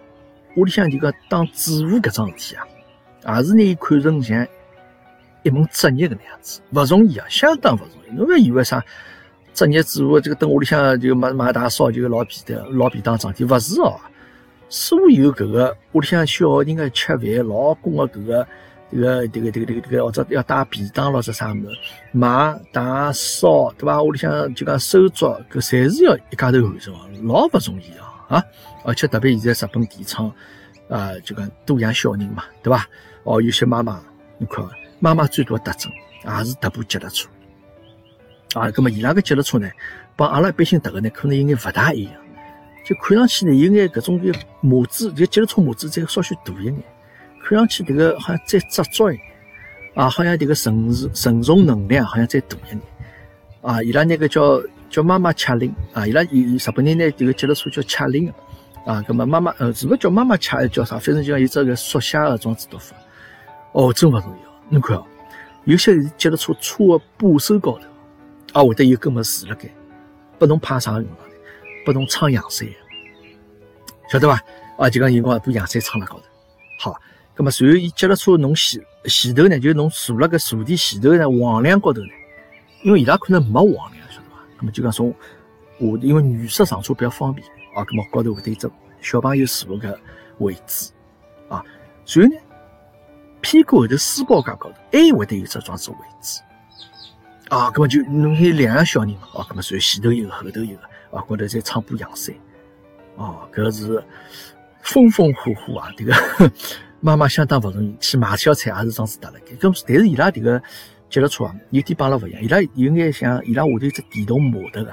[0.56, 2.56] 屋里向就讲当主妇搿桩事体
[3.24, 4.46] 啊，也是拿伊看成像。
[5.42, 8.16] 一门职业搿能样子，勿容易啊，相当勿容易。
[8.16, 8.82] 侬勿以为啥
[9.54, 13.98] 职业主妇这个等屋里向就买买大烧就老便当老便当桩事体，勿是哦。
[14.68, 18.46] 所有搿个屋里向小人个吃饭，老公个搿个
[18.92, 21.78] 迭个迭个迭个迭个迭个或者要带便当咯，者啥物事
[22.12, 24.02] 买大烧对伐？
[24.02, 26.94] 屋里向就讲收租，搿侪是要一家头完成，
[27.26, 28.44] 老勿容易啊啊！
[28.84, 30.32] 而且特别现在日本提倡
[30.88, 32.86] 啊，就讲多养小人嘛，对伐？
[33.24, 34.00] 哦，有些妈妈
[34.38, 34.64] 你看。
[35.00, 35.92] 妈妈最大的特征
[36.24, 37.28] 也是踏部脚踏车
[38.54, 39.68] 啊，咁么伊拉个脚踏车呢，
[40.14, 42.12] 帮阿拉一般性踏个呢，可能有眼勿大一样，
[42.84, 46.82] 就看上去呢，有眼搿种个模子，就脚踏车模子再稍许大一眼，
[47.42, 49.26] 看上去迭个好像再执着一点。
[49.94, 52.80] 啊，好像迭个承受承重能量好像再大一点。
[53.62, 58.32] 啊，伊拉那个叫叫妈妈恰铃啊，伊拉日本人呢迭个脚踏车叫恰铃
[58.86, 60.98] 啊，咁么妈妈呃是勿叫妈妈恰还是叫啥？
[60.98, 62.94] 反正就讲有只个缩写个种子读法，
[63.72, 64.49] 哦，真勿容易。
[64.70, 65.04] 侬看哦，
[65.64, 67.84] 有些是脚踏车车个把手高头，
[68.52, 69.68] 啊，会得有根么竖辣盖，
[70.38, 71.34] 拨侬怕啥用场呢？
[71.84, 72.68] 拨侬撑阳伞，
[74.10, 74.40] 晓得伐？
[74.78, 76.22] 啊，就讲有光把阳伞撑辣高头。
[76.78, 77.00] 好，
[77.36, 82.08] 那么随后伊脚踏车侬前前头呢，就侬坐辣个坐垫前头呢，横梁高头呢，
[82.84, 84.36] 因为伊拉可能没横梁，晓得伐？
[84.58, 89.98] 那么就讲从下，因为女士上车比较方便，啊，那么高头会得一只小朋友坐个
[90.38, 90.92] 位置，
[91.48, 91.64] 啊，
[92.04, 92.36] 随后呢。
[93.40, 96.40] 屁股后头书包架高头还会得有只装置位置
[97.48, 102.34] 啊，搿么就侬有两个小人嘛，哦，搿么算前头一个后头一个，啊，高头再撑把阳伞，
[103.16, 104.04] 哦，搿个是
[104.82, 106.14] 风风火火啊，这个
[107.00, 110.62] 妈妈相当勿容易，去买小菜也是装子搭辣盖，搿但是伊拉迭个
[111.08, 114.92] 脚踏车啊，有点帮阿拉勿一样，伊拉有眼像伊拉下头有只电动摩托个，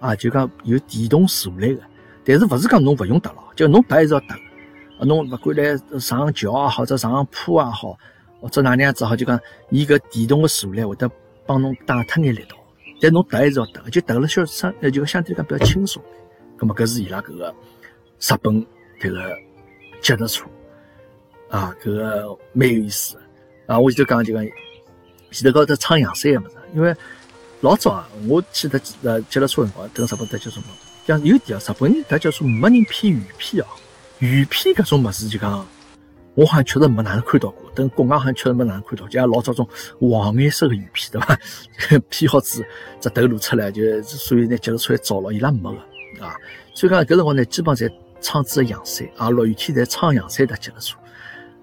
[0.00, 1.82] 啊，就讲有电动助力个，
[2.24, 4.36] 但是勿是讲侬勿用搭咯，就侬搭还是要搭。
[4.98, 7.98] 啊，侬勿管来上桥啊，或者上坡也，好，
[8.40, 9.38] 或者哪能样子好，就讲
[9.70, 11.10] 伊搿电动个助力会得
[11.44, 12.56] 帮侬打脱眼力道，
[13.00, 16.02] 但侬踏还是要踏，就踏了相相，就相对来讲比较轻松。
[16.58, 17.54] 咁么搿是伊拉搿个
[18.20, 18.66] 日本
[19.00, 19.36] 迭个
[20.00, 20.44] 脚踏车
[21.50, 23.16] 啊，搿个蛮有意思
[23.66, 23.78] 啊。
[23.78, 24.46] 我前头讲就讲
[25.32, 26.94] 前头高头撑阳伞个物事，因为
[27.62, 30.62] 老早啊，我去踏呃脚踏车辰光，等日本踏脚踏车，
[31.04, 33.66] 讲有点啊，日本人踏脚车没人骗雨披哦。
[34.20, 35.66] 雨披搿种物事就讲，
[36.34, 37.70] 我好像确实没哪能看到过。
[37.74, 39.68] 等国外好像确实没哪能看到，就像老早种
[40.00, 41.38] 黄颜色的雨披，对伐？
[42.08, 42.64] 披好子
[43.00, 46.34] 只头露出来，就所以呢，脚踏车照了，伊拉没个啊。
[46.74, 50.96] 所以讲搿辰光呢，基本上侪撑子的阳伞啊，落雨天侪撑阳伞搭脚踏车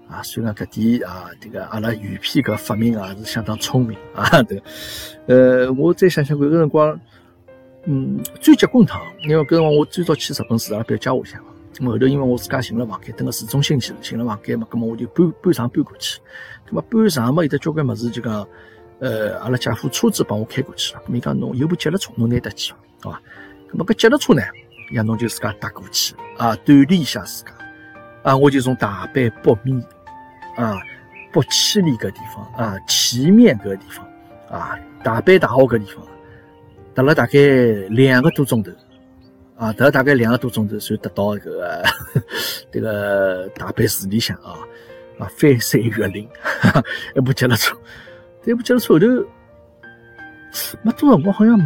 [0.08, 0.22] 啊。
[0.22, 4.42] 所以讲搿点啊，这个阿拉雨披搿发明啊是相当聪明啊。
[4.44, 4.62] 对，
[5.26, 7.00] 呃，我再想想看，搿辰光，
[7.84, 11.42] 嗯，最结棍趟，因为搿辰光我最早去日本是阿拉表家屋里向。
[11.80, 16.20] 后头因为我自家寻了房间，等个市中心去了，寻了房间嘛，咁么我就搬搬上搬过去。
[16.68, 18.46] 咁么搬上嘛，有得交关物事就讲，
[19.00, 21.02] 呃，阿拉姐夫车子帮我开过去了。
[21.08, 22.72] 咁伊讲侬有部脚踏车，侬拿得去？
[23.02, 23.22] 好伐？
[23.72, 24.42] 咁么搿脚踏车呢，
[24.92, 27.50] 让侬就自家踏过去啊，锻炼一下自家。
[28.22, 29.82] 啊，我就从大阪北面
[30.56, 30.78] 啊，
[31.32, 34.06] 北七里搿地方啊，前面搿地方
[34.48, 36.06] 啊，大阪大学搿地方，
[36.94, 37.38] 踏了大概
[37.88, 38.70] 两个多钟头
[39.62, 41.84] 啊，踏了大概两个多钟头，就得到搿个
[42.72, 44.58] 迭个大阪市里向啊
[45.20, 46.28] 啊，翻山越岭，
[47.14, 47.76] 一部脚踏车。
[48.42, 49.06] 这部脚踏车后头
[50.82, 51.56] 没多少辰光，好像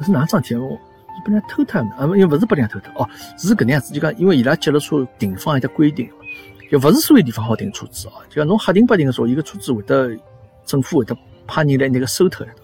[0.00, 0.58] 是哪桩事体？
[0.58, 0.80] 我
[1.26, 2.00] 被人偷脱啊！
[2.00, 3.92] 因为勿是被人偷脱哦，是搿能样子。
[3.92, 6.08] 就讲，因为伊拉脚踏车停放有得规定，
[6.70, 8.12] 就勿是所有地方好停车子哦。
[8.30, 10.16] 就讲侬瞎停八停的时候，伊个车子会得
[10.64, 11.14] 政府会得
[11.46, 12.54] 派人来拿个收脱，对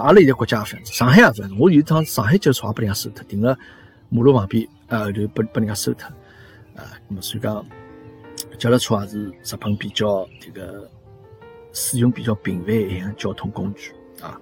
[0.00, 1.56] 阿拉现在国家也这样子，上海也这样子。
[1.58, 3.58] 我有一趟上海脚踏车也被人家收脱，停了
[4.08, 6.06] 马路旁边，啊，后头被被人家收脱。
[6.76, 7.64] 啊，那么所以讲，
[8.58, 10.88] 脚踏车也是日本比较这个。
[11.74, 14.38] 使用比较频繁一样交通工具啊，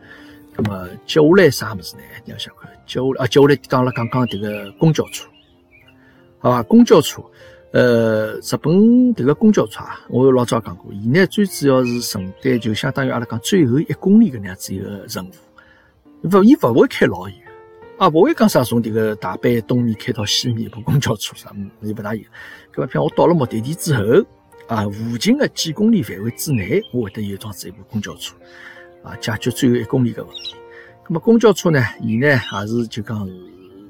[0.56, 2.02] 那么接下来啥物事呢？
[2.24, 5.28] 你要想看，接下来啊，接下来讲了刚刚这个公交车，
[6.40, 6.60] 好吧？
[6.64, 7.22] 公交车，
[7.72, 15.30] 呃，日本这个公交车啊，我老早讲过，伊呢最主要是承担就相当于阿拉讲最后一公里搿能样子一个任务，
[16.22, 17.36] 勿，伊勿会开老远，
[17.98, 21.52] 啊，勿会讲啥从这个大阪东面开到西面一部公交车啥，
[21.82, 22.22] 伊勿大有。
[22.74, 24.02] 搿么，譬如我到了目的地之后。
[24.66, 28.36] 啊，附近的几公里范围之内，我会得有装置一部公交车，
[29.02, 30.54] 啊，解决最后一公里的问题。
[31.08, 33.28] 那么公交车呢，伊呢也是就讲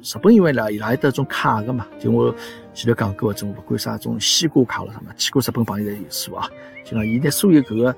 [0.03, 2.35] 日本因为，伊拉有得种卡的嘛，就我
[2.73, 6.49] 前头讲过，种不管啥种西瓜卡了什么，去过日本朋友侪有数啊。
[6.85, 7.97] 就讲现在所有搿个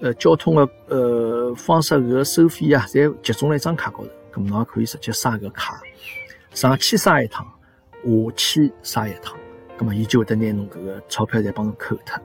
[0.00, 5.80] 呃交通的呃方式搿个收费啊，侪集中辣一张卡高头，咁侬也可以直接刷搿卡，
[6.52, 7.46] 上去刷一趟，
[8.02, 9.36] 下去刷一趟。
[9.78, 12.20] 咁么，伊就会得拿侬搿个钞票再帮侬扣脱。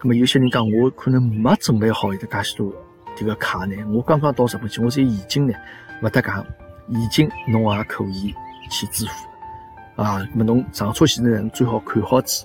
[0.00, 0.50] 咁么，有些人。
[0.50, 2.72] 讲我可能没准备好有得介许多
[3.16, 3.76] 迭个卡呢。
[3.92, 5.54] 我刚刚到日本去，我只有现金呢，
[6.02, 6.44] 勿得讲
[6.90, 8.34] 现金侬也可以
[8.70, 10.02] 去支付。
[10.02, 12.44] 啊，那么侬上车前头最好看好子，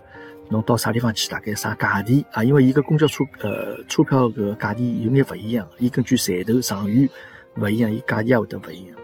[0.49, 2.43] 侬到啥地方去，大概啥价钿啊？
[2.43, 7.09] 因为伊个公交车呃车票搿价钿有眼勿一样，伊根据站头长远
[7.57, 8.97] 勿一样，伊价钿也会得勿一样。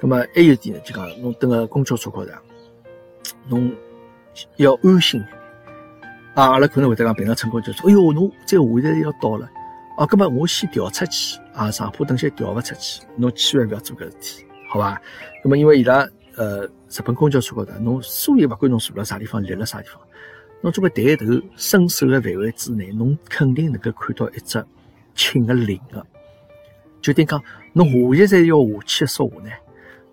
[0.00, 2.32] 咁么还有一点就讲侬等个公交车高头，
[3.48, 3.72] 侬。
[4.56, 5.18] 要安心
[6.34, 6.44] 啊！
[6.44, 9.48] 阿拉可能会得讲平常乘公交车，哎哟，侬再下来要到了
[9.96, 10.04] 啊！
[10.04, 15.00] 搿么我先调出去啊，上铺等歇调勿出去，侬千万勿要做搿事体，好伐？
[15.42, 20.00] 搿么因为伊拉呃日本公交车高头，侬所有勿管侬坐辣啥地方，立辣啥地方，
[20.60, 21.24] 侬做个抬头
[21.56, 24.64] 伸手个范围之内，侬肯定能够看到一只
[25.14, 26.06] 轻个铃个，
[27.00, 29.50] 就等于讲侬下一站要下去的说话呢，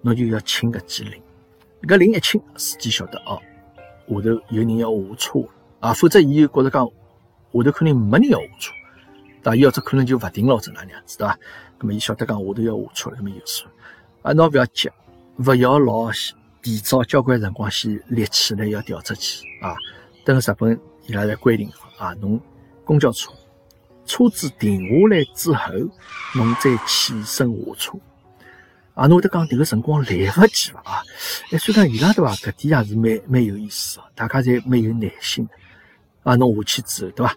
[0.01, 1.21] 侬就要轻搿记铃，
[1.83, 3.41] 搿铃一轻，司机晓得哦。
[4.07, 5.39] 下头有人要下车
[5.79, 8.71] 啊，否则伊就觉着讲下头肯定没人要下车，
[9.41, 9.55] 对伐？
[9.55, 11.37] 伊要这可能就勿停了，这哪能样子，对伐？
[11.79, 13.65] 那么伊晓得讲下头要下车了，那么有数
[14.21, 14.89] 啊，侬勿要急，
[15.37, 16.11] 勿要老
[16.61, 19.75] 提早交关辰光先立起来要调出去啊。
[20.23, 22.39] 等日本伊拉在规定好啊，侬
[22.85, 23.31] 公交车
[24.05, 25.73] 车子停下来之后，
[26.35, 27.93] 侬再起身下车。
[28.93, 30.79] 啊，侬会得讲迭个辰光来勿及伐？
[30.83, 31.01] 啊，
[31.51, 32.31] 哎，所以讲伊拉对伐？
[32.35, 35.53] 搿点也是蛮蛮有意思哦，大家侪蛮有耐心的。
[36.23, 37.35] 啊，侬下去之后对伐？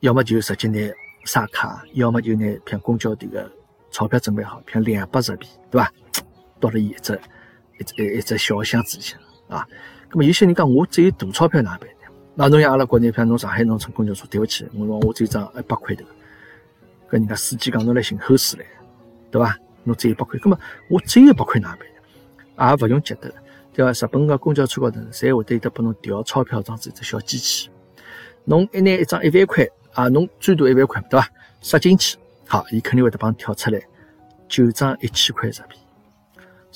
[0.00, 0.80] 要么就直接拿
[1.24, 3.50] 刷卡，要么就拿像公交迭个
[3.90, 5.92] 钞票准备好，像两百日币对伐？
[6.58, 7.20] 到了伊一只
[7.78, 9.66] 一只一只小箱子里向啊。
[10.10, 11.94] 那么有些人讲我只有大钞票哪办呢？
[12.34, 16.04] 那侬像阿拉国内，像侬上海侬乘公交车，对勿起，我讲我只有张一百块头，
[17.08, 18.64] 搿人家司机讲侬来寻后事来，
[19.30, 19.56] 对伐？
[19.84, 20.58] 侬只有一百块，那么
[20.90, 22.76] 我只有一百块哪办呢？
[22.76, 23.32] 也勿用急的，
[23.72, 23.92] 对伐？
[23.92, 27.70] 日本个公交车高头，侪会得有得拨侬调钞票装置一只小机器。
[28.44, 31.28] 侬一拿一张一万块啊，侬最多一万块，对伐？
[31.62, 33.80] 塞进去，好，伊肯定会得帮侬跳出来
[34.46, 35.76] 九张一千块日币，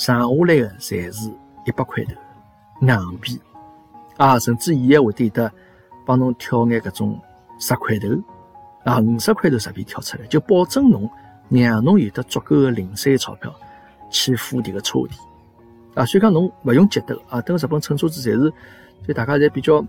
[0.01, 1.29] 剩下来个侪是
[1.67, 2.13] 一百块头
[2.81, 3.39] 硬币
[4.17, 5.53] 啊，甚至伊还会得得
[6.07, 7.21] 帮侬挑眼搿种
[7.59, 8.09] 十块头
[8.83, 11.09] 啊，五十块头日币挑出来，就保证侬。
[11.51, 13.53] 让侬有得足够的零散钞票
[14.09, 15.11] 去付迭个车钿
[15.95, 17.43] 啊，所以讲侬勿用急得啊。
[17.43, 18.53] 等日本乘车子侪是，
[19.07, 19.85] 就大家侪比较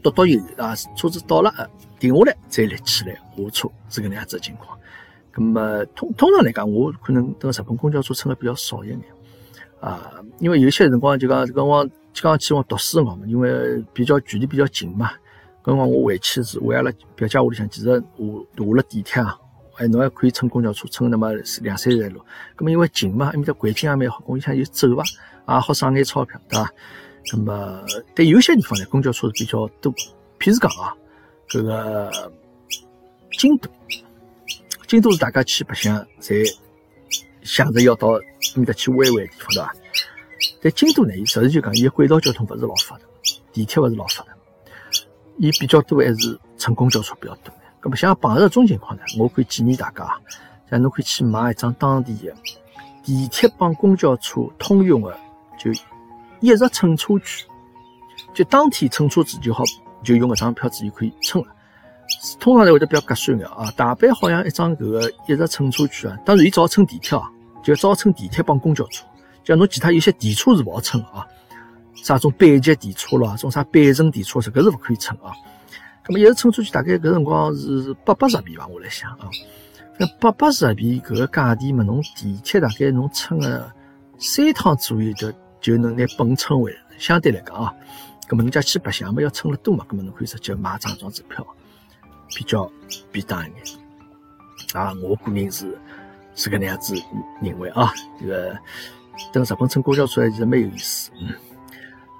[0.00, 0.76] 笃笃有啊。
[0.94, 1.50] 车子到了
[1.98, 4.78] 停下来再立起来下车是搿能样子情况。
[5.34, 9.00] 咁么通通常来讲，我可能等日本公交车乘的比较少一点
[9.84, 15.10] 啊，因为有些辰光就讲辰光就讲去我读书辰光嘛，因为比较距离比较近嘛。
[15.62, 19.38] 搿辰光我回去是回阿拉表姐屋里向，其实下下了地铁啊。
[19.76, 22.20] 哎，侬还可以乘公交车，乘那么两三站路。
[22.56, 25.02] 咁么因为近嘛，埃面搭环境也蛮好，公里向就走伐，
[25.48, 26.72] 也好省眼钞票，对伐？
[27.26, 29.92] 咁么，但有些地方呢，公交车是比较多。
[30.38, 30.94] 譬如讲啊，
[31.48, 32.10] 搿个
[33.32, 33.68] 京都，
[34.86, 36.46] 京都是大家去白相，侪
[37.44, 38.20] 想着要到埃
[38.56, 39.74] 面搭去玩玩地方，对伐？
[40.60, 43.04] 但京都呢，伊实事求讲，伊个轨道交通勿是老发达，
[43.52, 44.32] 地铁勿是老发达，
[45.38, 47.54] 伊比较多还是乘公交车比较多。
[47.82, 50.08] 咁么像碰着搿种情况呢，我可以建议大家，
[50.70, 52.34] 像侬可以去买一张当地的
[53.04, 55.14] 地铁帮公交车通用的，
[55.58, 55.70] 就
[56.40, 57.46] 一日乘车券，
[58.32, 59.62] 就当天乘车子就好，
[60.02, 61.48] 就用搿张票子就可以乘了。
[62.38, 67.30] 通常呢会得比较合算个啊，大阪好像一张搿个一日乘车券啊，当然伊只好乘地铁啊，
[67.64, 69.04] 就只好乘地铁帮公交车。
[69.42, 71.26] 像侬其他有些电车是勿好乘啊，
[71.96, 75.32] 啥种阪急电车咯，种啥阪神电车，搿是勿可以乘啊。
[76.04, 79.28] 咁么一日乘出去大概搿辰光是八百日币吧，我来想啊，
[79.98, 83.70] 那八百日币搿个价钿嘛，侬地铁大概侬乘个
[84.18, 86.78] 三趟左右就就能拿本乘回来。
[86.98, 87.74] 相对来讲啊，
[88.28, 91.46] 搿么人家去白相嘛要乘了多嘛，咁么侬可以直接买张张支票，
[92.36, 92.70] 比较
[93.10, 94.80] 便当一眼。
[94.80, 95.76] 啊，我个人是
[96.34, 96.94] 是搿能样子
[97.40, 98.56] 认为啊，这个。
[99.32, 101.32] 等日本乘公交车还是蛮有意思，嗯，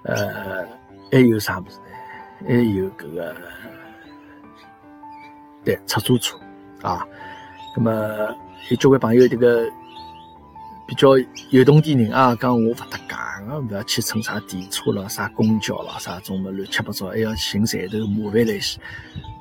[0.04, 0.64] 呃，
[1.10, 2.46] 还有啥物事呢？
[2.46, 3.36] 还有搿个，
[5.64, 6.38] 对，出租车
[6.82, 7.04] 啊。
[7.76, 7.92] 那么
[8.70, 9.68] 有交关朋友，这个
[10.86, 11.18] 比较
[11.50, 18.80] 有动的人啊，讲我勿搭界，勿要去乘啥电车了、啥公交了、啥种么乱七八糟，还要寻站头麻烦来些。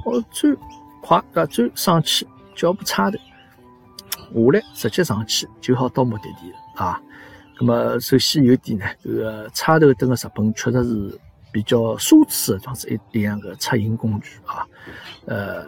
[0.04, 0.56] 我最
[1.02, 3.20] 快啊，最省气，脚步差头，
[4.34, 7.02] 下来直接上去就好到目的地了啊。
[7.60, 11.20] 那么，首先有点呢，这个插头灯个日本确实是
[11.52, 14.66] 比较奢侈的，装是一一样个出行工具啊。
[15.26, 15.64] 呃，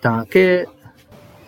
[0.00, 0.66] 大概，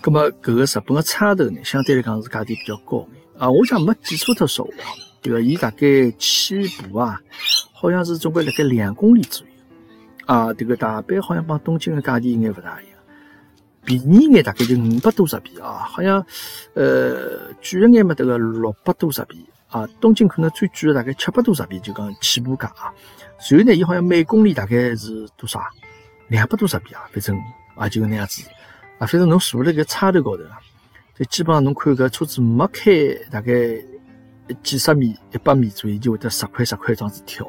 [0.04, 3.50] 那么搿个日本个插头呢，相对来讲是价钿比较高眼啊。
[3.50, 4.72] 我想没记错特说话，
[5.20, 7.20] 这个伊大概起步啊，
[7.72, 9.52] 好像是总归辣盖两公里左右
[10.26, 10.54] 啊。
[10.54, 12.93] 这个大阪好像帮东京个价钿应该勿大一样。
[13.84, 16.24] 便宜眼大概就五百多日币啊，好像，
[16.74, 19.86] 呃，贵一眼嘛，这个六百多日币啊。
[20.00, 22.92] 东京可能最贵的大概七百多日币，就讲起步价啊。
[23.50, 25.60] 然后呢，伊好像每公里大概是多少？
[26.28, 27.38] 两百多日币啊，反正
[27.76, 28.42] 啊就那样子
[28.98, 29.06] 啊。
[29.06, 30.58] 反正侬坐辣搿插头高头啊，
[31.14, 32.90] 就基本上侬看搿车子没开
[33.30, 33.52] 大概
[34.62, 37.46] 几十米、一百米左右，就会得十块十块这样子跳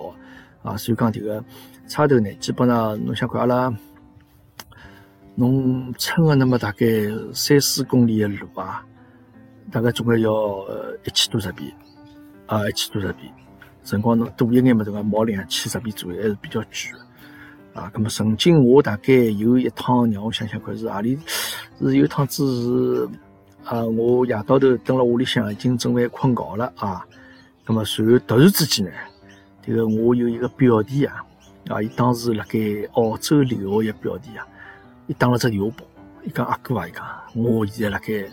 [0.63, 0.75] 啊。
[0.75, 1.43] 所以讲迭个
[1.87, 3.73] 插头呢，基本上侬想看阿拉。
[5.37, 6.85] 侬乘个那么大概
[7.33, 8.85] 三四公里的路啊，
[9.69, 10.31] 大概总归要
[11.03, 11.73] 一千多日币
[12.45, 13.29] 啊，一千多日币。
[13.83, 17.91] 辰光侬多一眼嘛，这个毛两千日币左右还是比较贵的啊。
[17.93, 21.19] 那么曾经我大概有一趟让我想想看是何里，
[21.81, 23.09] 是有趟子是
[23.65, 27.05] 啊，我夜到头蹲辣屋里向已经准备困觉了啊。
[27.67, 28.91] 那么随后突然之间呢，
[29.61, 31.21] 这个我有一个表弟啊，
[31.67, 32.59] 啊，伊当时辣盖
[32.93, 34.47] 澳洲留学一表弟啊。
[35.07, 35.85] 伊打了只电话报，
[36.23, 38.31] 伊讲阿哥啊，伊讲我现在辣盖日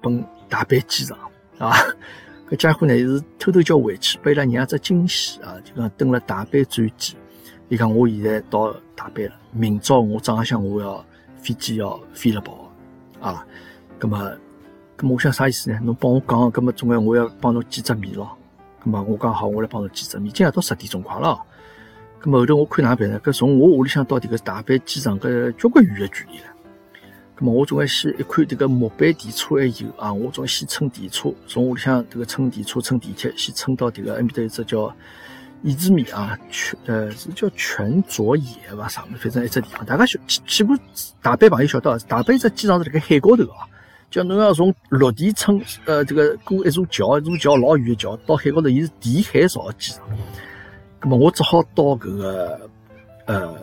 [0.00, 1.18] 本大阪机场
[1.58, 1.76] 啊，
[2.48, 7.16] 搿家伙呢是偷偷叫回去，拨伊拉娘只惊喜啊，就讲登了大阪转机。
[7.68, 11.04] 伊讲我现在到大阪了，明朝我早浪向我要
[11.42, 12.72] 飞机要飞了跑
[13.20, 13.44] 啊。
[13.98, 14.32] 葛么，
[14.96, 15.78] 葛么我想啥意思呢？
[15.82, 18.36] 侬帮我讲，葛么总归我要帮侬见只面咯。
[18.82, 20.32] 葛么我讲好，我来帮侬见只面。
[20.32, 21.38] 今夜到十点钟快了。
[22.22, 23.20] 咁后头我看哪办呢？
[23.22, 26.44] 搿从我屋里向到迭个大阪机场搿交关远个距离了。
[27.38, 34.92] 咁么我总归先一看迭个末班电车还有啊，我总归先乘电车，从屋里向迭个乘电车、乘地铁，先乘到迭个埃面搭有只叫
[35.62, 38.44] 伊之米啊，全呃是叫全佐野
[38.76, 38.88] 伐？
[38.88, 39.18] 啥物事？
[39.18, 40.76] 反正一只地方，大家晓去去过
[41.20, 43.68] 大阪朋友晓得，大阪只机场是辣盖海高头啊，
[44.10, 50.02] 叫侬要从陆地乘呃这个过一座桥，一座桥老远个桥到海高头，伊是填海造个机场。
[51.00, 52.70] 咁么我只好到搿个
[53.26, 53.54] 呃，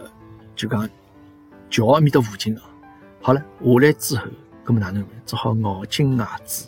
[0.56, 0.88] 就讲
[1.69, 2.62] 桥埃面的附近啊。
[3.22, 4.28] 好了，下来之后，
[4.65, 5.12] 咁么哪能办？
[5.26, 6.65] 只好咬紧牙齿，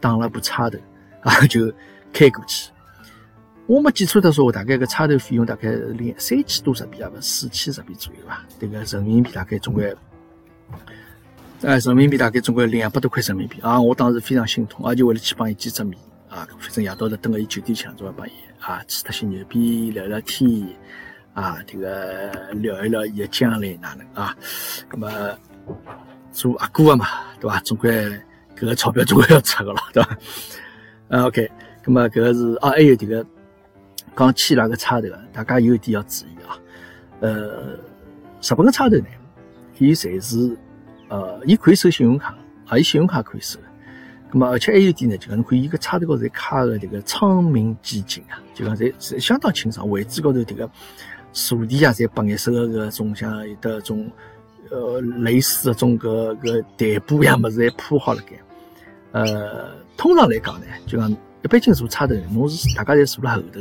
[0.00, 0.78] 打了部插头
[1.22, 1.72] 啊，就
[2.12, 2.70] 开过去。
[3.66, 8.46] 我没记错的说，大概个插头费用大概两三千多日币啊，勿四千日币左右吧。
[8.58, 9.94] 这个人民币大概总归，
[11.62, 13.80] 哎，人民币大概总归两百多块人民币啊。
[13.80, 15.98] 我当时非常心痛，而且为了去帮伊见只面
[16.30, 18.32] 啊，反正夜到头等个伊酒店抢总要帮伊。
[18.60, 20.66] 啊，吹脱些牛逼，聊聊天，
[21.32, 24.36] 啊，这个聊一聊伊个将来哪能啊？
[24.90, 25.38] 那么
[26.32, 27.06] 做阿哥的嘛，
[27.40, 27.60] 对伐？
[27.60, 27.90] 总归
[28.56, 30.18] 搿个钞票总归要出个咯，对伐？
[31.08, 31.50] 啊，OK，
[31.84, 33.24] 那么搿个是啊，还有这个
[34.16, 36.58] 讲起那个差头，大家有一点要注意啊。
[37.20, 37.78] 呃，
[38.42, 39.06] 日本个差头呢，
[39.78, 40.56] 伊侪是
[41.08, 42.34] 呃，伊可以收信用卡，
[42.66, 43.58] 啊，伊信用卡可以收。
[44.30, 50.70] 咁么，而且还有一点呢，就讲侬看伊个插头高头卡个迭个昌明基金啊，就讲侪是相当清爽，位置高头迭个
[51.32, 54.10] 坐垫啊，侪白颜色个搿种像有的种
[54.70, 58.36] 呃类似搿种搿搿台布样物事还铺好了该。
[59.12, 63.60] 呃，通常来讲呢，就讲一般性坐差头，侬是大家侪坐辣后头，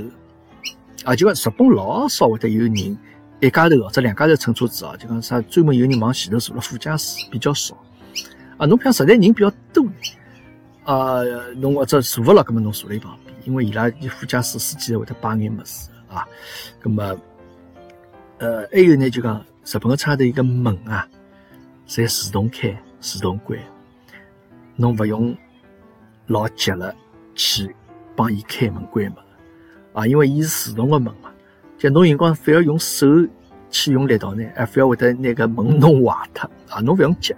[1.06, 2.98] 啊，就讲日本老少会得有人
[3.40, 7.78] 一家头或者两家头乘车子啊，就讲啥专门有人往前头坐了副驾驶比较少。
[8.58, 9.86] 啊，侬像实在人比较多，
[10.88, 11.22] 啊，
[11.58, 16.26] 侬或者坐勿牢，葛末侬坐辣伊旁边，因为伊拉副驾驶司机会得摆眼物事啊，
[16.80, 17.04] 葛末，
[18.38, 21.06] 呃，还有呢，就讲日本个车头一个门啊，
[21.90, 23.60] 侪自动开、自动关，
[24.78, 25.36] 侬勿用
[26.28, 26.96] 老急了
[27.36, 27.76] 去
[28.16, 29.16] 帮伊开门关门
[29.92, 31.30] 啊，因为伊是自动个门嘛，
[31.78, 33.06] 就侬辰光非要用手
[33.70, 37.36] 去用力道呢，还非要会得拿个门弄坏脱啊，侬勿用急。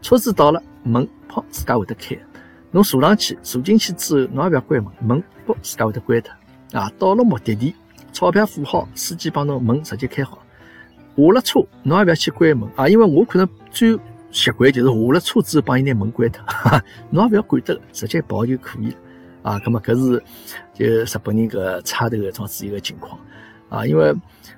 [0.00, 2.16] 车子到了，门砰自家会得开。
[2.76, 6.78] 侬坐上去，坐进去之后，侬也不要关门，门砰自家会得关脱。
[6.78, 7.74] 啊，到了目的地，
[8.12, 10.38] 钞票付好，司机帮侬门直接开好。
[11.16, 13.98] 下了车，侬也不要去关门啊，因为我可能最
[14.30, 16.44] 习惯就是下了车之后帮伊拿门关脱，
[17.08, 18.96] 侬也不要管得了，直接跑就可以了。
[19.40, 20.22] 啊，那么搿是
[20.74, 23.18] 就日本人搿差头搿种子一个情况
[23.70, 24.14] 啊，因为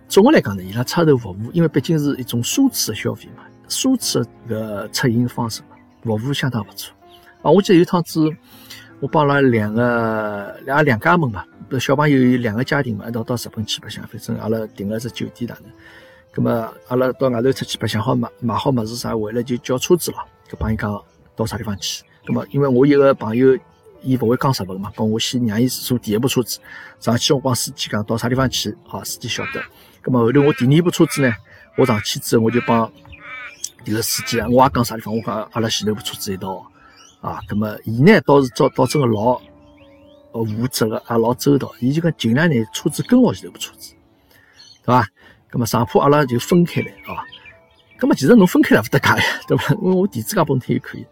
[0.08, 3.44] 总的来讲呢，伊拉差头服务，因为毕竟是一种奢侈的消费嘛。
[3.68, 6.92] 奢侈个出行方式嘛，服务相当不错。
[7.42, 8.28] 啊，我记得有趟子，
[9.00, 11.44] 我帮了两个两两家门嘛，
[11.78, 15.72] 小朋友有两个家庭嘛，一道到日本去白相，反正阿拉订了只酒店哪能。
[16.34, 20.18] 咁么阿拉到外头出去白相好买买好物事啥，回来就叫车子了，
[20.48, 21.00] 就帮伊讲
[21.36, 22.04] 到啥地方去。
[22.26, 23.56] 咁么因为我一个朋友，
[24.02, 26.58] 伊勿会讲日文嘛，帮我先让伊坐第一部车子
[26.98, 29.62] 上去，我帮司机讲到啥地方去，好，司机晓得。
[30.02, 31.32] 咁么后头我第二部车子呢，
[31.76, 32.90] 我上去之后我就帮。
[33.84, 35.16] 迭个司机啊，我也讲啥地方？
[35.16, 36.66] 我讲阿拉前头部车子一道
[37.20, 39.40] 啊，咁么伊呢倒是倒倒真个老
[40.32, 41.70] 呃负责个，也老周到。
[41.80, 43.94] 伊就讲尽量拿车子跟牢前头部车子，
[44.84, 45.06] 对伐？
[45.50, 47.24] 咁么上坡阿拉就分开来啊。
[47.98, 49.74] 咁么其实侬分开来勿搭界呀， 对伐？
[49.74, 51.04] 因为我电子卡本身也可以。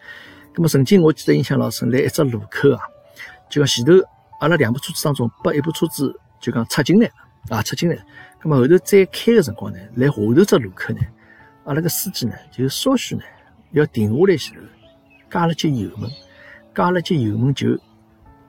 [0.55, 2.81] 咁么曾经我记得印象老深，来一只路口啊，
[3.51, 3.93] 就讲前头
[4.41, 7.11] 阿拉两部车子当中，把一部车子就讲插进来
[7.49, 7.97] 啊，插进来。
[8.41, 11.01] 咁么后头再开个辰光呢，来下头只路口呢。
[11.65, 13.23] 阿拉个司机呢，就稍许呢
[13.73, 14.61] 要停下来前头，
[15.31, 16.11] 加了节油门，
[16.75, 17.79] 加了节油门就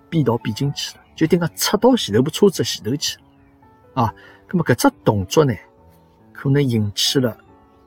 [0.09, 4.13] 变道变进去了，就等于讲插到前头部车子前头去了啊。
[4.49, 5.53] 那么搿只动作呢，
[6.31, 7.37] 可能引起了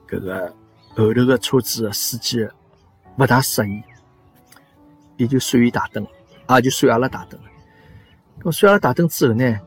[0.07, 0.53] 搿个
[0.95, 2.47] 后头个车子的司机
[3.17, 3.81] 勿大适意，
[5.17, 6.05] 也就闪伊大灯，
[6.49, 7.49] 也就闪阿拉大灯了。
[8.41, 9.59] 咁闪阿拉大灯之后呢，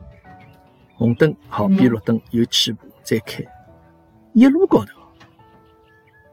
[0.95, 3.43] 红灯好变绿灯，又起步再开，
[4.33, 5.01] 一路高头。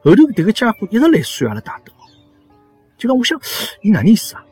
[0.03, 1.93] 后头迭个家伙一直来算阿拉大灯，
[3.03, 3.37] 就讲我想，
[3.81, 4.45] 伊哪能意思啊？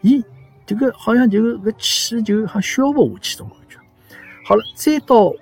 [0.00, 0.24] 伊
[0.66, 3.78] 这个好像就个气就好像消不下去种感觉。
[4.44, 5.32] 好了，再到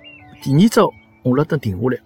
[0.43, 0.79] 第二只
[1.23, 1.97] 红绿灯停下来，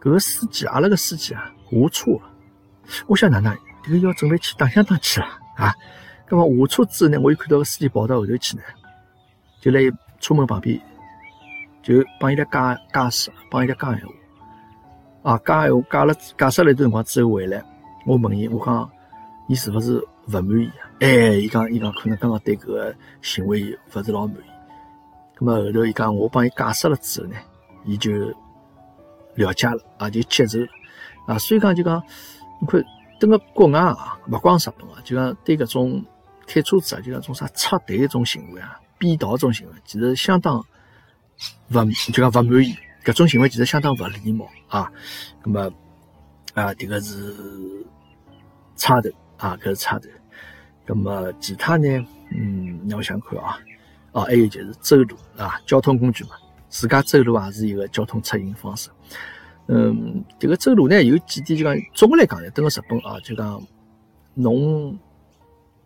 [0.00, 2.18] 搿个司机阿拉个司机啊下车，
[3.06, 5.26] 我想哪能，这个要准备去打相当去了
[5.56, 5.74] 啊？
[6.30, 8.62] 那么下车之后呢，我又看到个司机跑到后头去呢，
[9.60, 9.80] 就来
[10.20, 10.80] 车门旁边，
[11.82, 14.12] 就帮伊拉讲解释，帮伊拉讲闲话。
[15.22, 17.62] 啊，讲闲话讲了解释了一段辰光之后回来，
[18.06, 18.90] 我问伊，我讲，
[19.48, 19.98] 伊是勿是
[20.28, 20.88] 勿满意啊？
[21.00, 24.50] 哎，伊讲，伊讲可能刚刚对搿个行为勿是老满意。
[25.38, 27.36] 咁么后头伊讲，我帮伊解释了之后呢，
[27.84, 28.10] 伊就
[29.34, 30.66] 了解了，也就接受了。
[31.26, 32.02] 啊，所以讲就讲，
[32.60, 32.82] 你看，
[33.18, 36.04] 等个国外啊，勿光日本啊，就讲对搿种
[36.46, 40.58] 开车子啊，就讲种啥插队一种行为啊，变道种行为，其实相当
[41.70, 42.74] 勿就讲勿满意。
[43.02, 44.92] 搿种行为其实相当勿礼貌啊！
[45.42, 45.72] 那么
[46.54, 47.34] 啊，这个是
[48.76, 50.08] 差头啊，搿是差头。
[50.86, 51.86] 那么其他呢？
[52.30, 53.58] 嗯，让我想看啊，
[54.12, 56.30] 哦，还有就是走路啊，交通工具嘛，
[56.68, 58.90] 自家走路也是一个交通出行方式。
[59.66, 63.62] 嗯，这个走路呢，有几点就讲，总的来讲呢，等个日本啊，就讲
[64.34, 64.98] 侬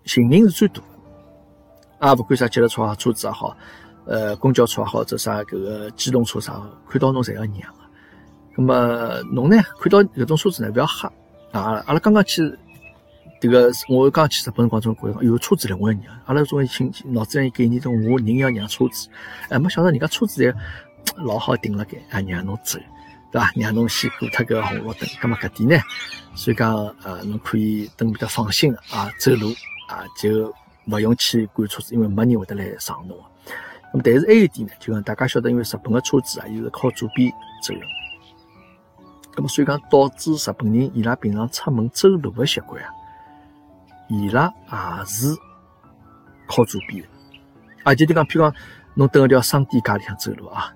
[0.04, 0.82] 行人是最多
[1.98, 3.56] 啊，不管啥脚踏车啊，车子也好。
[4.06, 7.54] 呃，公交车也好，或者啥搿个机动车啥，看到侬侪要让
[8.56, 8.64] 那。
[8.64, 9.56] 么侬呢？
[9.80, 11.08] 看到搿种车子呢，勿要吓
[11.52, 11.82] 啊！
[11.86, 12.42] 阿拉刚刚去
[13.40, 16.16] 迭个，我刚去日本辰光中觉着有车子来我要让。
[16.26, 19.08] 阿拉总心脑子里概念中，我人要让车子，
[19.50, 20.54] 哎，没想到人家车子侪
[21.24, 22.78] 老好停辣盖，啊，让侬走，
[23.30, 23.52] 对伐？
[23.56, 25.08] 让侬先过脱搿红绿灯。
[25.20, 25.84] 咁么搿点呢？
[26.34, 29.48] 所以讲，呃，侬可以等比较放心的啊，走路
[29.88, 30.52] 啊，就
[30.86, 33.16] 勿用去管车子，因为没人会得来撞侬。
[33.92, 37.30] 那么，但是还有一点呢，就讲大家晓得，因为日本的车子啊，又是靠左边
[37.62, 37.74] 走
[39.36, 42.88] 那么所以讲导致日本人伊拉平常出门走路的习惯啊，
[44.08, 45.34] 伊拉也是
[46.46, 47.08] 靠左边的。
[47.82, 48.54] 啊，就讲，譬如讲，
[48.94, 50.72] 侬等一条商店街里向走路啊，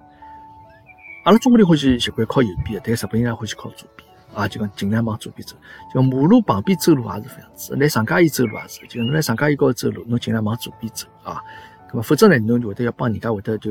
[1.24, 4.09] 阿拉中国人欢喜习惯靠右边的，但日本人也欢喜靠左边。
[4.34, 5.56] 啊，就讲尽量往左边走。
[5.92, 11.42] 就马路旁边走路也是这样子，来上街驿走路也是，就侬来上街驿高头走路，侬尽量往左边走啊。
[11.88, 13.70] 那么否则呢，侬就会得要帮人家会得就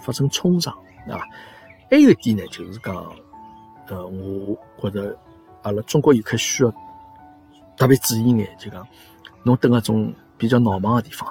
[0.00, 0.74] 发生冲撞，
[1.08, 1.18] 啊。
[1.90, 2.94] 还有一点呢，就是讲，
[3.88, 5.16] 呃，我觉着
[5.62, 6.72] 阿拉中国游客需要
[7.76, 8.86] 特别注意眼，就讲
[9.42, 11.28] 侬蹲个种比较闹忙个地方，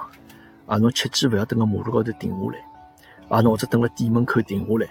[0.66, 2.58] 啊，侬切记勿要蹲个马路高头停下来，
[3.28, 4.86] 啊，侬或者蹲辣店门口停下来，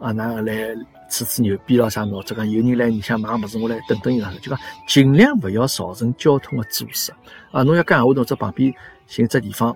[0.00, 0.74] 啊，那来
[1.10, 7.12] 吹吹牛逼咯啥或，者讲有人来里向买物事，我来等等伊拉，就讲尽量勿要造成交通个阻塞，
[7.50, 8.72] 啊，侬要讲闲话，侬者旁边
[9.06, 9.74] 寻只地方，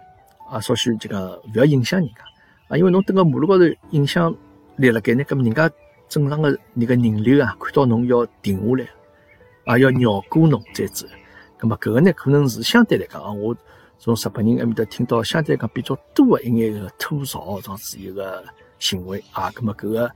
[0.51, 2.23] 啊，稍许就讲勿要影响人家，
[2.69, 4.35] 啊，因为侬蹲个马路高头影响
[4.77, 5.71] 立辣盖呢，搿么人家
[6.13, 8.87] 正常个那个人流啊，看到侬要停下来，
[9.65, 11.07] 啊，要绕过侬再走。
[11.59, 13.57] 咁么搿个呢，可能是相对来讲啊，我
[13.99, 18.45] 从日本人埃面搭听到相对来讲比较多的一眼个吐槽，这样子一个
[18.79, 19.49] 行为啊。
[19.53, 20.13] 咁么搿个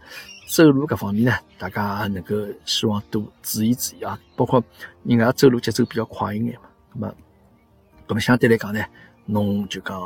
[0.47, 2.37] 走路搿方面呢，大家能够
[2.67, 4.21] 希望多注意注意啊。
[4.37, 4.63] 包括
[5.03, 7.15] 人家走路节奏比较快一眼嘛，咁么
[8.07, 8.85] 咁么相对来讲呢，
[9.25, 9.99] 侬就讲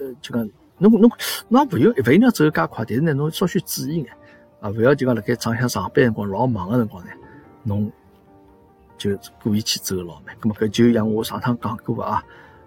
[0.00, 0.42] 呃就讲
[0.78, 1.10] 侬侬
[1.48, 4.06] 侬勿用勿一定要走介快，但是呢，侬稍许注意眼
[4.64, 7.10] 啊，勿要就讲辣盖厂乡上班辰光老忙个辰光呢，
[7.64, 7.92] 侬。
[8.96, 9.10] 就
[9.42, 12.22] 故意去走老慢，咁么搿就像我上趟讲过个啊，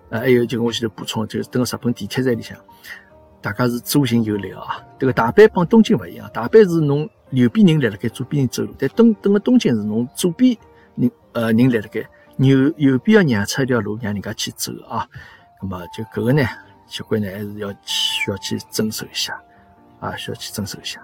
[0.10, 2.56] 呃，还有就我前头补充，就是等个日本地铁站里向，
[3.41, 4.86] 大家是左行右立啊。
[5.00, 10.56] 这个大阪帮东京勿一样，大阪是侬右边人立辣盖，左边人走路，但东等个东京是侬左边
[10.95, 12.02] 人呃人立辣盖，
[12.38, 15.08] 右右边要让出一条路让人家去走啊。
[15.62, 16.43] 咁么就搿个呢，
[16.88, 19.41] 习惯呢还是要需要去遵守一下
[20.02, 21.02] 啊，需要去遵守一下。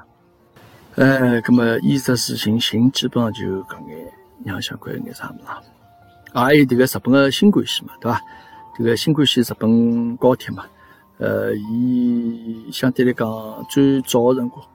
[0.96, 4.12] 呃，那么衣食住行行基本上就搿眼。
[4.46, 5.46] 让相关眼啥物事
[6.34, 6.44] 啊？
[6.44, 8.20] 还有这个日本个新干线嘛，对伐？
[8.78, 10.66] 这个新干线日本高铁嘛，
[11.18, 14.66] 呃，伊相对来讲最早个辰光，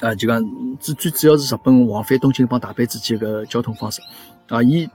[0.00, 0.42] 啊，就讲
[0.80, 4.00] 最最主要是日本往返东京帮大阪之间个交通方式，
[4.48, 4.88] 啊，伊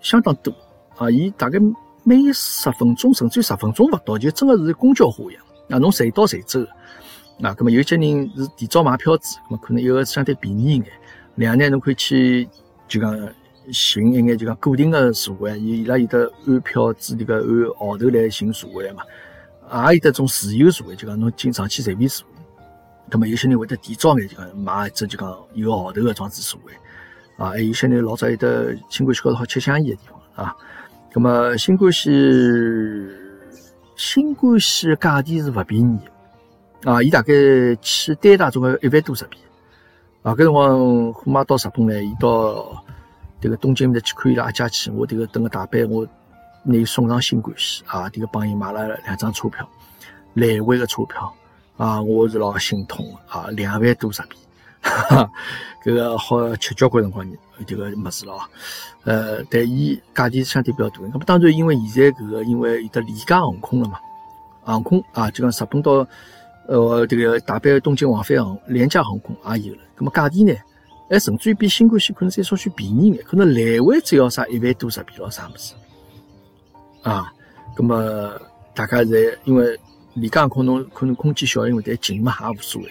[0.00, 0.50] 相当多，
[0.96, 1.58] 啊，伊大概
[2.02, 6.60] 每十分钟甚至十分钟勿到，就真个是公交化一样，啊，侬随到随走，
[7.42, 10.86] 啊，咁么有些人是提早买票子，咁么可能一个相对便宜一眼，
[11.36, 12.48] 两呢侬可以去。
[12.88, 13.14] 就讲
[13.70, 17.44] 寻一眼就讲固定的座位，伊拉有的按票子迭个按
[17.78, 19.02] 号头来寻座位嘛，
[19.90, 22.26] 也有得种自由座位，就讲侬经常去随便坐。
[23.10, 26.72] 那么有些人会得提早眼就讲买一只就讲有号头的装置座位，
[27.36, 30.56] 啊，还有些人老早有的新干线高头好吃香烟的地方啊。
[31.12, 32.10] 那么新干线
[33.96, 35.98] 新干线价钿是勿便宜，
[36.84, 37.32] 啊，伊大概
[37.80, 39.38] 去单趟总归一万多日币。
[40.22, 42.84] 啊，搿辰光虎妈到日本来，伊到
[43.40, 46.06] 迭个东京面搭去看伊拉阿姐去，我迭个等个大阪，我
[46.64, 49.66] 拿伊送上新干线啊，迭个帮伊买了两张车票，
[50.34, 51.32] 来回个车票
[51.76, 54.36] 啊，我是老心痛个啊，两万多日币，
[54.82, 55.30] 哈，
[55.84, 57.24] 搿个好吃交关辰光
[57.64, 58.48] 迭个物事了啊，
[59.04, 63.98] 呃，但伊价钿相对比较大，那么当然因为现在搿个因为有得廉价航空了嘛，
[64.64, 66.06] 航空啊，就讲日本到。
[66.68, 70.54] 呃，这个大阪东京往返航廉价航空也有了，那么价钿呢，
[71.08, 75.72] 还甚至于比新干线可能再稍许便宜眼，可能来回只要啥一万多日币咯，啥么子
[77.02, 77.32] 啊？
[77.76, 78.38] 那么
[78.74, 79.78] 大家在因为
[80.12, 82.88] 廉价航空侬可能空间小，因为但近嘛也无所谓。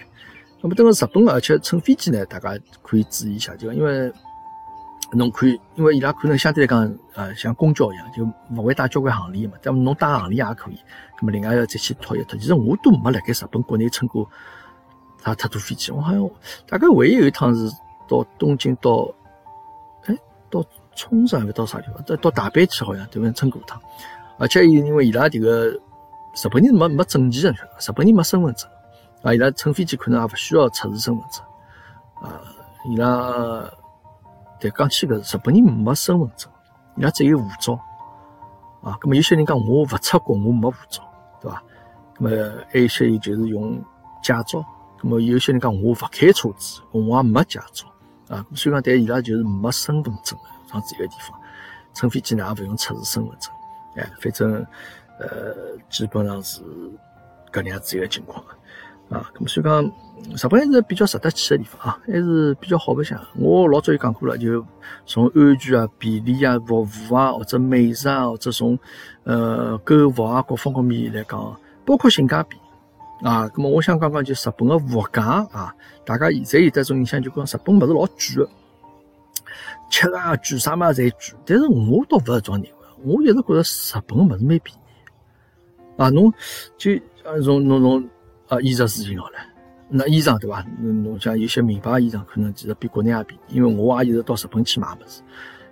[0.60, 4.12] 那么等个日本，而且乘飞机呢，大家可以注意一下，就因为。
[5.14, 9.54] 侬可以，因为伊拉可能相对来讲，呃，像公交一样，就勿会带交关行李嘛。
[9.62, 10.78] 但侬带行李也可以，
[11.22, 12.38] 那么另外要再去托一托。
[12.38, 14.30] 其实我都没辣盖日本国内乘过
[15.24, 16.30] 啥太多飞机，我好像
[16.68, 17.72] 大概唯一有一趟是
[18.06, 19.10] 到东京到，
[20.08, 20.18] 哎，
[20.50, 20.62] 到
[20.94, 22.04] 冲绳还是到啥地方？
[22.04, 23.32] 到到大阪去好像对伐？
[23.32, 23.82] 乘过一趟。
[24.38, 28.70] 而且因为伊拉这个日本人没没证件的，日本人没身份证
[29.22, 31.46] 啊，伊拉乘飞机可能也勿需要出示身份证
[32.22, 32.42] 啊，
[32.90, 33.64] 伊拉。
[34.60, 36.52] 但讲起个，日本人没身份证，
[36.96, 37.80] 伊拉只有护照
[38.82, 38.98] 啊。
[39.02, 41.04] 咁么有些人讲我勿出国，我没护照，
[41.42, 41.64] 对伐？
[42.18, 43.80] 咁么还有些人就是用
[44.24, 44.66] 驾照。
[45.00, 47.86] 咁么有些人讲我勿开车子，我也没驾照
[48.36, 48.46] 啊。
[48.56, 50.38] 所以讲，但伊拉就是没身份证
[50.68, 51.40] 这样子一个地方，
[51.94, 53.54] 乘飞机呢也勿用出示身份证，
[53.96, 54.66] 哎，反正
[55.20, 56.62] 呃基本上是
[57.52, 58.44] 搿样子一个情况
[59.10, 59.30] 啊。
[59.36, 59.92] 咁所以讲。
[60.36, 63.18] 日本还是比较值得去的地方啊，还是比较好白相。
[63.36, 64.66] 我老早就讲过了，就
[65.06, 68.78] 从安全啊、便利啊、服务啊，或者美食啊，或者从
[69.24, 72.58] 呃购物啊各方各面来讲，包括性价比
[73.22, 73.50] 啊。
[73.56, 78.50] 那么我想讲讲就日本的物价啊，大家现在有这种印象，就讲日本物事老贵的，
[79.90, 81.40] 吃啊、住啥嘛侪贵。
[81.46, 82.74] 但是我倒勿是这样认为，
[83.06, 84.80] 我一直觉得日本物事蛮便宜
[85.96, 86.10] 啊。
[86.10, 86.34] 侬
[86.78, 86.92] 就
[87.24, 88.10] 啊，从侬从
[88.48, 89.38] 啊衣食住行好了。
[89.90, 90.66] 那衣裳对伐？
[90.80, 95.22] 侬像有些名牌衣裳可能其实比国内也便宜，因为我也一直到日本去买物事。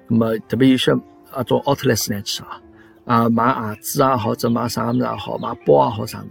[0.07, 0.93] 那么特别有些
[1.32, 2.61] 啊，到奥特莱斯那去啊，
[3.03, 6.28] 啊买鞋子也好，或者买啥物事也好，买包也好啥物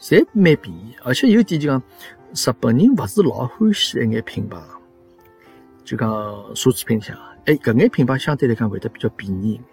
[0.00, 0.94] 事，侪蛮便宜。
[1.02, 1.82] 而且有点就讲，
[2.32, 4.56] 日本人勿是老欢喜一眼品牌，
[5.84, 6.08] 就讲
[6.54, 7.16] 奢侈品像，
[7.46, 9.64] 哎，搿眼品牌相对来讲会得比较便宜一眼。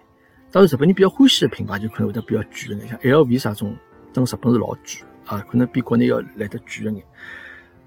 [0.50, 3.76] 当然，日本人比较欢喜的品牌就可能会得比较贵一眼，像 LV 啥种，
[4.12, 4.80] 等日本是老贵
[5.26, 7.02] 啊，可能比国内要来得贵一眼。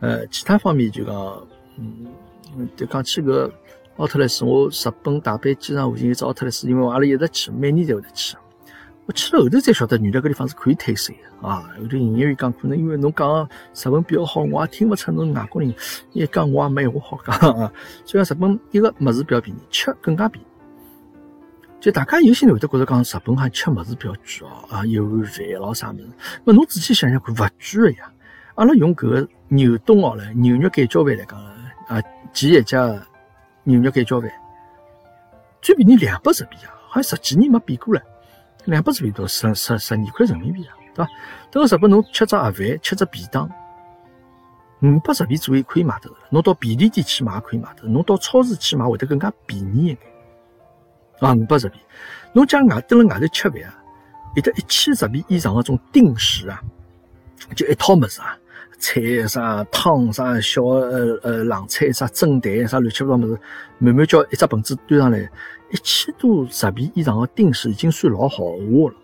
[0.02, 2.08] 呃，其他方面就讲，嗯，
[2.76, 3.52] 就讲起搿
[3.98, 8.38] 奥特莱斯，我日本大阪机场附近有只奥特莱斯，因为阿拉一直去，每年侪会得去。
[9.06, 11.68] 我去了后头才晓得，原来搿地方是可以退税的啊！
[11.82, 15.74] 后头营业员讲，可能因为侬讲日文比较好，我也听勿出侬外国人。
[16.14, 17.74] 一讲我也没话好讲 啊。
[18.06, 20.48] 所以日本一个物事比较便宜，吃更加便宜。
[21.80, 26.10] 就大家有些人会得觉得讲日本哈吃物事比较贵哦，啊，一碗饭咯啥物事。
[26.44, 28.12] 那侬仔细想想看，勿贵个呀。
[28.56, 31.40] 阿拉用搿个牛冬奥来牛肉盖浇饭来讲
[31.88, 32.02] 啊，
[32.34, 33.02] 几一家
[33.64, 34.30] 牛肉盖浇饭，
[35.62, 38.02] 最便宜两百日币啊，好像十几年没变过了。
[38.66, 41.12] 两百日币多十十十二块人民币啊，对伐？
[41.50, 43.50] 等个日本侬吃只盒饭，吃只便当，
[44.82, 46.18] 五百日币左右可以买得了。
[46.30, 49.98] 侬到便利店去买可以买得，侬到超市去买会得更加便宜一眼。
[51.20, 51.80] 啊，五百日币，
[52.34, 53.76] 侬讲外蹲辣外头吃饭啊，
[54.36, 56.62] 有得一千日币以上个种定时啊，
[57.56, 58.38] 就一套物事啊。
[58.82, 63.38] 菜啥汤啥小呃呃冷菜啥蒸蛋啥乱七八糟物事，
[63.78, 65.20] 慢慢叫一只盆子端上来，
[65.70, 68.96] 一千多日币以上的定时已经算老豪华了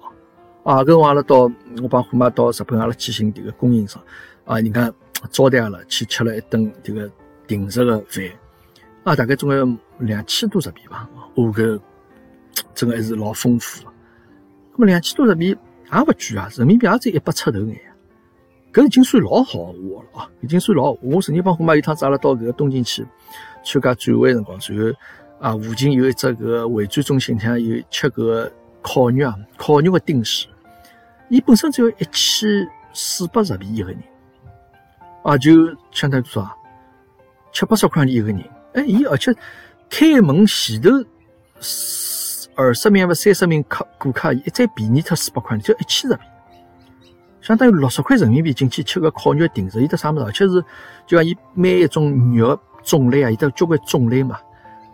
[0.64, 0.82] 啊！
[0.82, 1.52] 跟我阿拉到
[1.82, 4.02] 我帮虎妈到日本阿拉去寻迭个供应商
[4.46, 4.90] 啊，人家
[5.30, 7.12] 招待阿拉去吃了一顿迭个
[7.46, 8.26] 定时的饭
[9.04, 9.68] 啊，大概总要
[10.00, 11.78] 两千多日币吧，哦个
[12.74, 13.92] 真的还是老丰富的。
[14.74, 17.80] 那么两千多日币也勿贵啊，人民币也只一百出头眼。
[18.74, 20.30] 搿已经算老豪华了啊！
[20.42, 23.08] 已经算老，我曾经帮虎妈有趟子阿拉到搿个东京去
[23.64, 24.98] 参加展会辰光，然后
[25.40, 28.52] 啊，附近有一只搿个会展中心，像有吃搿个
[28.82, 30.48] 烤肉啊，烤肉的定时，
[31.30, 34.04] 伊本身只要一千四百日币一个人，
[35.24, 36.58] 啊，就相当于多少？
[37.54, 38.44] 七八十块钿一个人。
[38.74, 39.34] 哎，伊而且
[39.90, 40.90] 开门前头
[42.56, 46.22] 二十名或三十名客顾客，一再便宜脱四百块，就一千日币。
[47.42, 50.24] 相当于六十块人民币进去吃个烤肉定食，伊得啥物事？
[50.24, 50.64] 而且是
[51.06, 54.40] 就讲伊每一种肉种类啊，伊得交关种类嘛。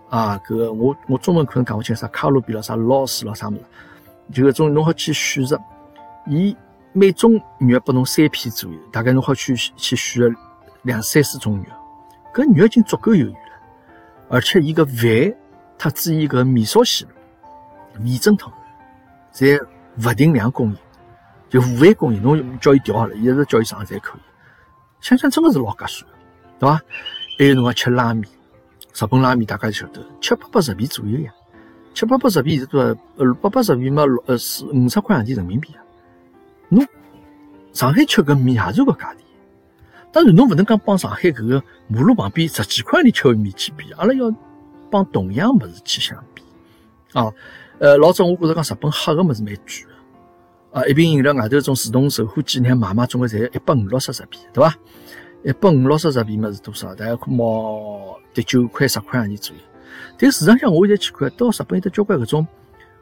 [0.09, 3.61] 啊，搿个我我中文可能讲勿清啥卡路比咯，啥捞丝咯，啥物事？
[4.33, 5.57] 就搿种侬好去选择，
[6.25, 6.55] 伊
[6.93, 10.35] 每种肉拨侬三片左右，大概侬好去去选
[10.81, 11.65] 两三四种肉。
[12.33, 13.39] 搿肉已经足够有余了，
[14.29, 15.33] 而且伊个饭，
[15.77, 17.07] 特子伊搿面烧线、
[17.99, 18.51] 味增汤，
[19.33, 19.59] 侪
[19.97, 20.77] 勿定量供应。
[21.49, 24.21] 就无饭供应，侬叫伊调好了，一直叫伊上侪可以。
[25.01, 26.09] 想想真的是老合算，
[26.57, 26.81] 对伐？
[27.37, 28.23] 还有侬讲吃拉面，
[28.93, 31.33] 日本拉面大家晓得，七八百日币左右呀。
[31.93, 32.97] 七八百日币是多少？
[33.17, 35.83] 呃，八百日币嘛，六呃四五十块洋钿人民币啊。
[36.69, 36.87] 侬
[37.73, 39.17] 上海吃个面也是个价钿。
[40.13, 44.33] 当然，侬勿能讲帮上海搿个马路旁边十几块钿吃碗面去比，阿拉要
[44.89, 46.41] 帮同样物事去相比
[47.11, 47.29] 啊。
[47.81, 49.63] 呃，老早我觉着讲日本喝个物事蛮贵。
[50.71, 54.75] 啊，一瓶饮料外头种自动售货机，你买买总归才一百五六十日币，对伐？
[55.43, 56.93] 一百五六十日币嘛是多少？
[56.93, 59.61] 大概毛得九块十块洋钿左右。
[60.15, 62.47] 但市场上我现在去看，到日本有得交关搿种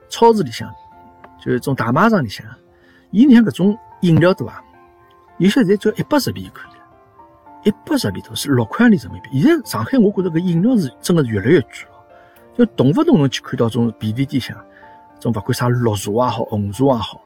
[0.07, 0.71] 超市里向，
[1.43, 2.45] 就是种大卖场里向，
[3.11, 4.63] 伊里向搿种饮料对伐？
[5.39, 6.85] 有些侪只要一百日币就可以了，
[7.65, 9.41] 一百日币都是六块钿人民币。
[9.41, 11.69] 现在上海我觉着搿饮料是真的是越来越贵
[12.59, 14.53] 就动勿动侬去看到种便利店向，
[15.17, 17.21] 种勿管啥绿茶也好，红茶也好。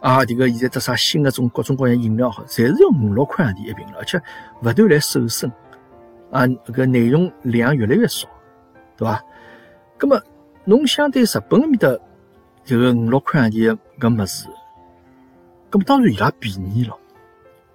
[0.00, 4.20] 啊，这个现在这啥新的种各种各样饮料好，侪是要五六块洋钿一瓶了，而且
[4.60, 5.50] 不断来瘦身，
[6.30, 8.28] 啊，个内容量越来越少，
[8.94, 9.24] 对吧？
[9.98, 10.22] 那么
[10.66, 11.98] 侬相对日本那面的
[12.62, 14.46] 这个五六块洋钿个物事，
[15.70, 16.94] 那么当然伊拉便宜了，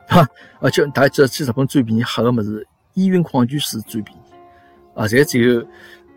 [0.07, 0.27] 哈，
[0.59, 4.21] 而且大家知道去日本最便宜喝个物事，依云矿泉水最便宜，
[4.93, 5.67] 啊，侪只有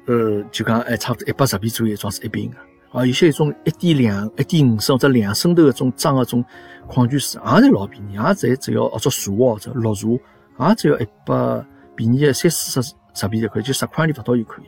[0.07, 2.57] 呃，就讲哎，差不多一百十币左右一装是一瓶个。
[2.99, 6.43] 啊，有些一种一点两、一点五升或者两升头的种装的种
[6.87, 14.67] 矿泉水，也是老便宜，也才只要或者茶或者绿茶，也只要一百便宜三四十十币就可以，就十块钿不到就可以。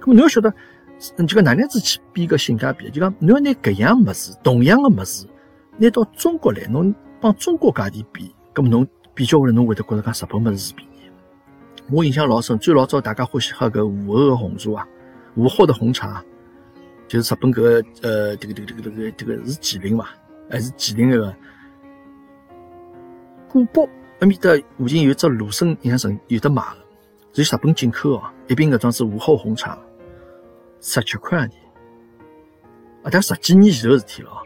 [0.00, 0.50] 那么你要晓得，
[1.18, 2.88] 就讲哪样子去比个性价比？
[2.90, 5.26] 就讲你要拿搿样物事，同样的物事，
[5.76, 10.89] 拿到中国来，侬帮中国价钿比，那么侬比较下来，侬会得觉得讲日本物事是便宜。
[11.92, 14.88] 我印象老深，最老早大家欢喜喝搿午后的红茶啊，
[15.34, 16.24] 午后的红茶。
[17.08, 20.06] 就是日本搿个呃，这个这个这个这个这个是吉林嘛，
[20.48, 21.34] 还是吉林那个
[23.48, 23.88] 古堡
[24.20, 26.62] 埃面搭附近有只芦笋，印象深有的卖
[27.32, 29.76] 个，是日本进口哦，一瓶搿种子午后红茶，
[30.80, 31.50] 十七块钿，
[33.02, 34.38] 啊，但十几年前头事体了哦。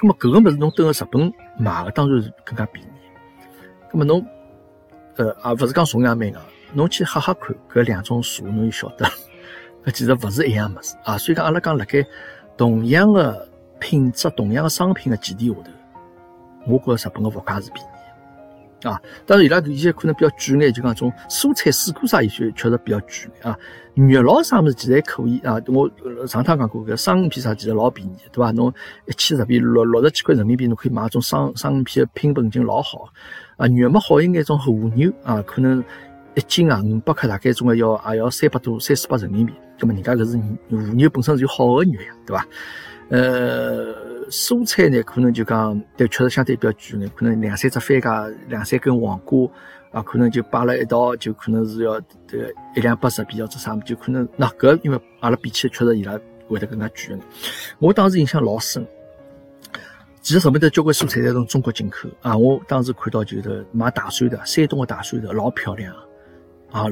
[0.00, 2.88] 咁么搿个物事侬等个日本买个当然是更加便宜。
[3.92, 4.26] 咁么侬，
[5.16, 6.40] 呃，也勿是讲崇洋媚外，
[6.72, 9.06] 侬去喝喝看搿两种茶，侬就晓得，
[9.84, 11.16] 搿其实勿是一样物事啊。
[11.16, 12.04] 所以讲，阿拉讲辣盖
[12.56, 13.48] 同样个
[13.78, 15.70] 品质、同样个商品个基地下头，
[16.66, 17.88] 我觉着日本个物价是便宜。
[18.88, 23.08] 啊，当然伊拉有些可能比较贵眼，就讲种蔬菜、水果啥，有些确实比较贵
[23.42, 23.56] 啊。
[23.94, 25.56] 肉咯啥物事其实还可以啊。
[25.68, 25.88] 我
[26.26, 28.50] 上趟讲过，搿生鱼片啥其实老便宜，对伐？
[28.50, 28.70] 侬
[29.06, 33.08] 一千日币六六十几块人民币，侬可以买种生生鱼片拼本筋老好
[33.56, 33.66] 啊。
[33.66, 35.82] 肉么好一眼种和牛啊，可能
[36.34, 39.52] 一斤啊五百克，大概总归要也要三百多、三四百人民币。
[39.78, 40.36] 那么人家搿是
[40.76, 42.46] 和牛本身是有好个肉呀，对伐？
[43.08, 44.14] 呃。
[44.30, 49.46] 蔬菜呢，可能就讲，对，确实相对比较贵呢，可能两三只番茄，两三根黄瓜，
[49.92, 57.20] 啊，可能就摆了一道，就可能是要这个一两百日币或者啥么，就可能那搿因为阿拉比起确实伊拉会得更加贵眼。
[57.78, 58.82] 我当时印象老深，
[60.24, 65.94] 其实日本的交关蔬菜侪从中国进口啊，我当时看到就是买大蒜的，山东的大蒜头老漂亮
[66.72, 66.86] 啊，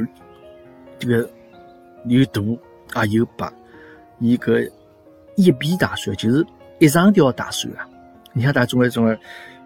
[0.99, 1.31] 这个
[2.05, 2.43] 又大
[3.01, 3.51] 啊有白，
[4.19, 4.71] 伊搿
[5.37, 6.47] 一皮大蒜就是。
[6.79, 7.89] 一长条大蒜啊！
[8.33, 9.17] 你像大总归总归，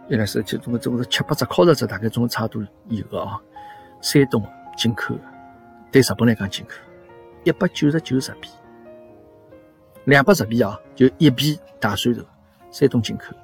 [0.08, 3.40] 原来是就总归总归是七八只、靠十只，大概总归差不多有个啊。
[4.02, 4.44] 山东
[4.76, 5.18] 进口，
[5.90, 6.74] 对日本来讲进口，
[7.44, 8.50] 一百九十九日币，
[10.04, 12.22] 两百日币啊，就一皮大蒜头，
[12.70, 13.34] 山东进口。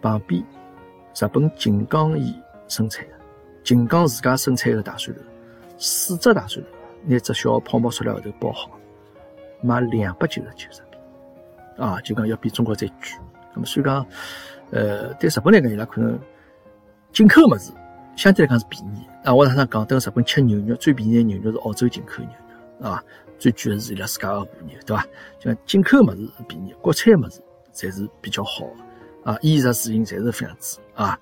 [0.00, 0.42] 旁边
[1.14, 3.14] 日本静冈县生产的，
[3.64, 5.22] 静冈自家生产的大蒜头，
[5.78, 6.70] 四只大蒜头，
[7.04, 8.70] 拿只小泡沫塑料盒头包好，
[9.62, 10.98] 卖两百九十九日币。
[11.82, 12.96] 啊，就讲要比中国再贵，
[13.54, 14.04] 那么所以讲，
[14.70, 16.18] 呃，对日本来讲，伊拉可能
[17.12, 17.72] 进口物事
[18.16, 19.06] 相对来讲是便宜。
[19.24, 22.30] 啊，我常常讲，等日本吃牛肉最便宜的牛肉是澳洲进口牛
[22.80, 23.02] 肉，啊，
[23.38, 25.06] 最贵的是伊拉自家的和牛，对伐？
[25.38, 27.40] 就讲进口物事是便宜，国产物事
[27.72, 28.84] 才是比较好的，
[29.28, 31.18] 啊，衣食住行侪是非常子啊。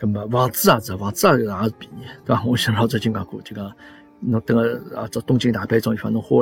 [0.00, 2.42] 那么房子也是，房子也是也是便宜，对伐？
[2.44, 3.70] 我想老早就讲过，就讲
[4.20, 6.38] 侬等个啊，这东京大阪种地方，侬花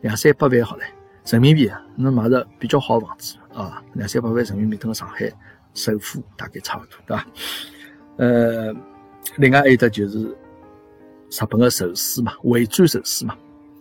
[0.00, 0.84] 两三百万好嘞。
[1.26, 5.30] 人民币啊，能买着比较好房子啊，两三百万人民币，等个上海
[5.74, 7.26] 首付大概差不多，对吧？
[8.16, 8.74] 呃，
[9.36, 13.36] 另外还有的就是日本的寿司嘛，回转寿司嘛。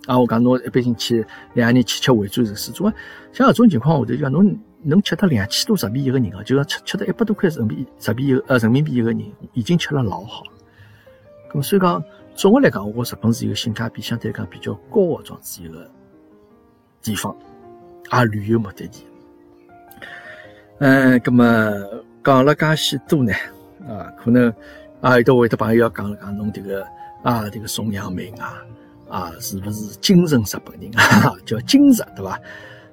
[0.06, 3.00] 啊，我讲侬一般性去两个人去吃回转寿司，总归
[3.32, 9.22] 像这种情况下头就，讲侬能吃到两千多日币一个人啊，就讲吃吃到一百多块人民币日币一呃人民币一个人，
[9.54, 10.44] 已经吃了老好。
[11.50, 12.04] 那么所以讲，
[12.36, 15.90] 总的来讲，我日本是一个性价比相对来讲比较高的这样子一个。
[17.00, 17.34] 地方
[18.10, 19.06] 啊，旅游目的地。
[20.80, 21.72] 嗯，那么
[22.22, 23.32] 讲了介许多呢，
[23.88, 24.54] 啊，可能
[25.00, 26.86] 啊，有的会的朋友要讲讲侬这个
[27.24, 28.46] 啊，这个崇洋媚外
[29.08, 31.34] 啊，是不是精神日本人啊？
[31.46, 32.38] 叫精神对吧？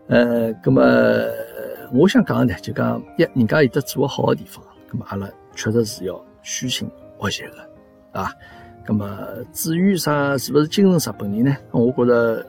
[0.07, 0.80] 呃，那么
[1.95, 6.91] 我想讲呢，就讲一，人家有的做好的地方，那么阿拉确实是要虚心
[7.21, 8.33] 学习的啊。
[8.87, 9.17] 那么
[9.53, 11.57] 至于啥是不是精神日本人呢？
[11.71, 12.45] 我觉得。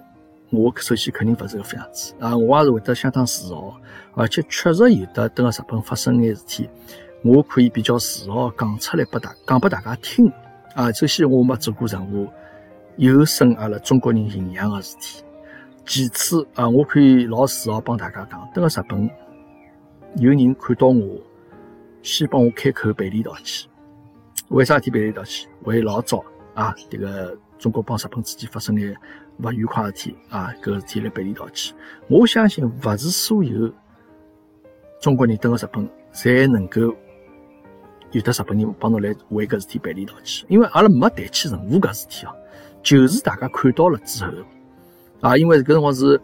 [0.52, 3.76] 我首先肯定勿是个样子啊，我也是会得相当自豪，
[4.14, 6.70] 而且确实有的等个日本发生眼事体，
[7.24, 10.32] 我可以比较自豪讲出来拨大讲拨大家听
[10.76, 10.90] 啊。
[10.94, 12.32] 首先我没做过任何
[12.96, 15.24] 有损阿拉中国人形象个事体，
[15.86, 19.10] 其次啊，我可以老自豪帮大家讲，等个日本
[20.18, 21.20] 有人看到我，
[22.02, 23.70] 先帮我开口赔礼道歉。
[24.48, 25.50] 为啥事体赔礼道歉？
[25.64, 28.96] 为老早啊，这个中国帮日本之间发生眼。
[29.40, 31.76] 勿愉快事体啊，搿事体来赔礼道歉。
[32.08, 33.70] 我相信勿是所有
[35.02, 36.96] 中国人蹲个日本，侪能够
[38.12, 40.46] 有得日本人帮侬来为搿事体赔礼道歉。
[40.48, 42.34] 因为阿拉没谈起任何搿事体哦，
[42.82, 44.32] 就是大家看到了之后
[45.20, 46.22] 啊，因为搿辰光是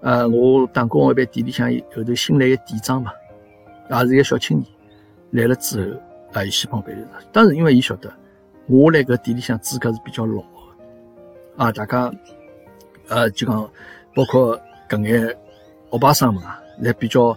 [0.00, 3.10] 呃，我打工一般店里向后头新来个店长嘛，
[3.90, 4.58] 也是一个小青
[5.30, 6.00] 年来了之后
[6.32, 7.28] 啊，伊先帮赔礼道歉。
[7.32, 8.12] 当然，因为伊晓得
[8.66, 12.12] 我来搿店里向资格是比较老个啊，大家。
[13.08, 13.68] 呃，就讲
[14.14, 14.58] 包括
[14.88, 15.26] 搿眼
[15.90, 17.36] 学巴生们啊，来比较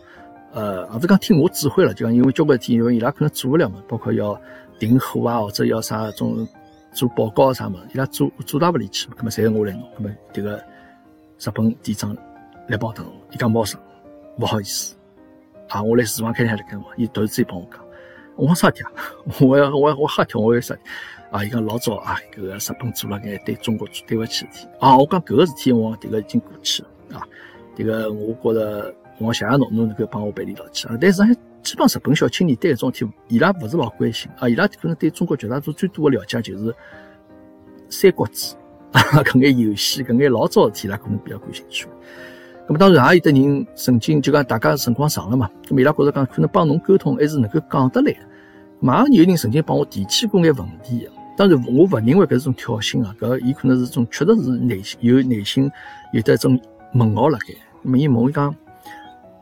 [0.54, 1.93] 呃，也是讲听我指挥了。
[1.93, 4.39] 就讲因为交关事因为伊拉可能做勿了嘛，包括要
[4.80, 6.48] 订货啊，或者要啥种
[6.93, 9.16] 做报告啥么，伊拉做做大勿力气嘛。
[9.20, 9.82] 搿么侪是我来弄。
[9.98, 10.56] 搿么迭个
[11.39, 12.16] 日本店长
[12.68, 13.78] 来帮等，伊讲毛生，
[14.39, 14.96] 勿好意思
[15.70, 16.86] 啊，我来厨房开下来干嘛？
[16.97, 17.80] 伊突然之间帮我讲，
[18.36, 18.91] 我啥事体啊？
[19.41, 20.76] 我我我吓跳，我要啥？
[21.32, 24.95] 啊，伊讲老早啊，搿个日本做了眼对中国对勿起事体啊。
[24.97, 27.28] 我讲搿个事体，我迭个已经过去了啊。
[27.76, 30.97] 迭个我觉着，我谢谢侬，侬能够帮我办理到去啊。
[31.01, 31.22] 但是
[31.61, 36.63] 基本日本小青年对搿种事体，伊拉勿是老关心啊，伊拉可能对中国绝大多数最多的了解就是
[37.89, 38.55] 《三国志
[38.97, 41.88] 》啊，搿眼游戏，搿眼老早事体，伊拉可能比较感兴趣。
[42.68, 48.16] 咁么当然也有的人曾经就讲大家辰光长了嘛，咁伊拉觉着讲可能帮侬沟通还是能够讲得来。
[48.80, 51.07] 嘛有人曾经帮我提起过眼问题，
[51.38, 55.72] 当然我勿认为搿是种挑衅啊，搿伊可能是种确实是内心有内心
[56.11, 56.59] 有得一种
[56.93, 57.53] 问号辣盖。
[57.84, 58.53] 咁么伊问我讲，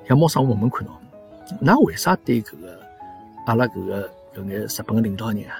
[0.05, 2.77] 像猫生，我问问看喏，㑚为啥对搿个
[3.45, 5.55] 阿拉搿个搿眼日本领导人啊，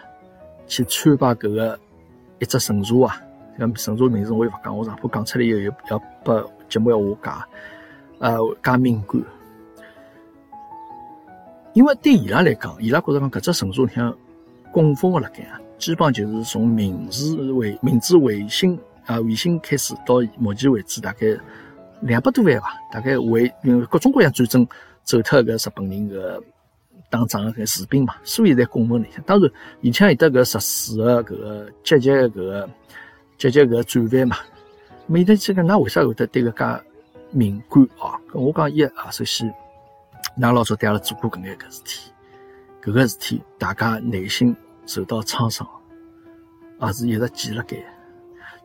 [0.68, 1.80] 去参拜搿个
[2.40, 3.22] 一只神社啊？
[3.58, 6.52] 搿神社名字我也勿讲，我上怕讲出来以后要要拨。
[6.74, 7.40] 节目要我讲，
[8.18, 9.22] 呃，讲敏感，
[11.74, 14.18] 因为对伊拉来讲，伊拉觉着讲搿只神社像
[14.72, 21.28] 供奉个辣盖啊，基本就是从明治维明治维新啊维新开始到目前为止，大概
[22.02, 24.68] 两百多万吧，大概为因为各种各样战争
[25.04, 26.42] 走脱个日本人个
[27.08, 29.24] 打仗个士兵嘛，所以在供奉里向。
[29.26, 29.48] 当然，
[29.82, 32.70] 以前有得搿十四个搿个阶级搿个
[33.38, 34.38] 阶级搿个战犯嘛。
[35.06, 36.84] 每得这个，那为啥会得对搿介
[37.32, 38.20] 敏感啊？
[38.32, 39.54] 跟我讲一啊，首先，
[40.40, 42.12] 㑚老早对阿拉做过搿眼搿事体，
[42.82, 45.68] 搿个事体大家内心受到创伤，
[46.82, 47.78] 也是一直记辣盖。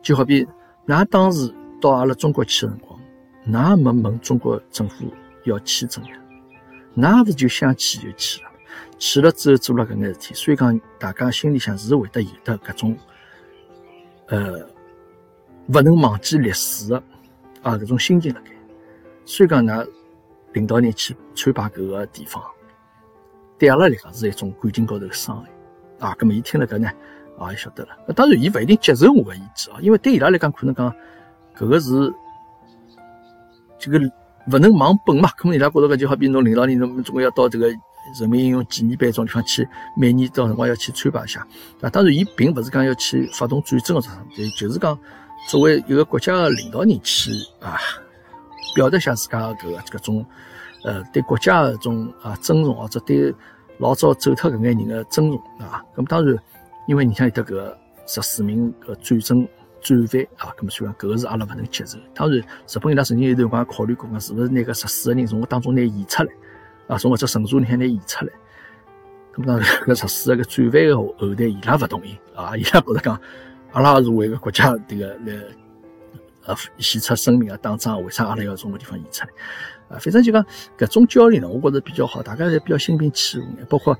[0.01, 0.47] 就好比
[0.87, 2.99] 㑚当时到阿拉中国去个辰光，
[3.47, 5.11] 㑚没问中国政府
[5.43, 6.11] 要签证呀，
[6.95, 8.49] 㑚勿就想去就去了，
[8.97, 12.97] 去了之后做了搿眼事体，所以讲大家心里向是会得有的搿种，
[14.27, 14.65] 呃。
[15.69, 17.03] 勿能忘记历史的
[17.61, 18.51] 啊，搿种心情辣盖。
[19.23, 19.87] 所以讲，㑚
[20.53, 22.41] 领导人去参拜搿个地方，
[23.57, 26.15] 对阿拉来讲是一种感情高头的伤害啊。
[26.17, 26.89] 葛末伊听了搿呢，
[27.37, 27.89] 啊，晓得了。
[28.15, 30.91] 当然，伊勿一定接受我个意见啊，因为对伊拉来讲，可能讲
[31.55, 32.11] 搿个是
[33.77, 33.99] 这个
[34.51, 35.29] 勿能忘本嘛。
[35.37, 37.67] 可能伊拉觉得搿就好比侬领导人，侬总归要到这个
[38.19, 41.45] 人民英雄纪念碑种地方去，每年到辰光要去参拜一下
[41.81, 41.89] 啊。
[41.91, 44.97] 当然，伊并勿是讲要去发动战争个啥，就就是讲。
[45.47, 47.77] 作为一个国家的领导人去啊，
[48.75, 50.25] 表达一下自家搿个搿种
[50.83, 53.33] 呃对国家的种啊尊重，或者对
[53.77, 55.83] 老早走脱搿眼人的尊重啊。
[55.95, 56.37] 咁当然，
[56.87, 57.73] 因为你像有得搿
[58.05, 59.47] 十四名搿战争
[59.81, 61.97] 战犯啊，咁么虽然搿个是阿拉勿能接受。
[62.13, 66.29] 当然，日本伊拉曾经有一段辰光考虑过，讲是勿是拿搿十四个人从我当中拿移出来
[66.87, 68.31] 啊，从搿只神社里向拿移出来。
[69.35, 73.19] 咁当然，搿十四个战犯的后代伊拉勿同意啊，伊拉觉得讲。
[73.71, 75.33] 阿拉也是为个国家这个来
[76.45, 79.29] 呃献出生命啊，打仗，为啥阿拉要从个地方移出来？
[79.89, 80.43] 啊，反正就讲
[80.77, 83.45] 搿种交流呢，我觉着比较好，大家侪比较心平气和。
[83.69, 83.95] 包括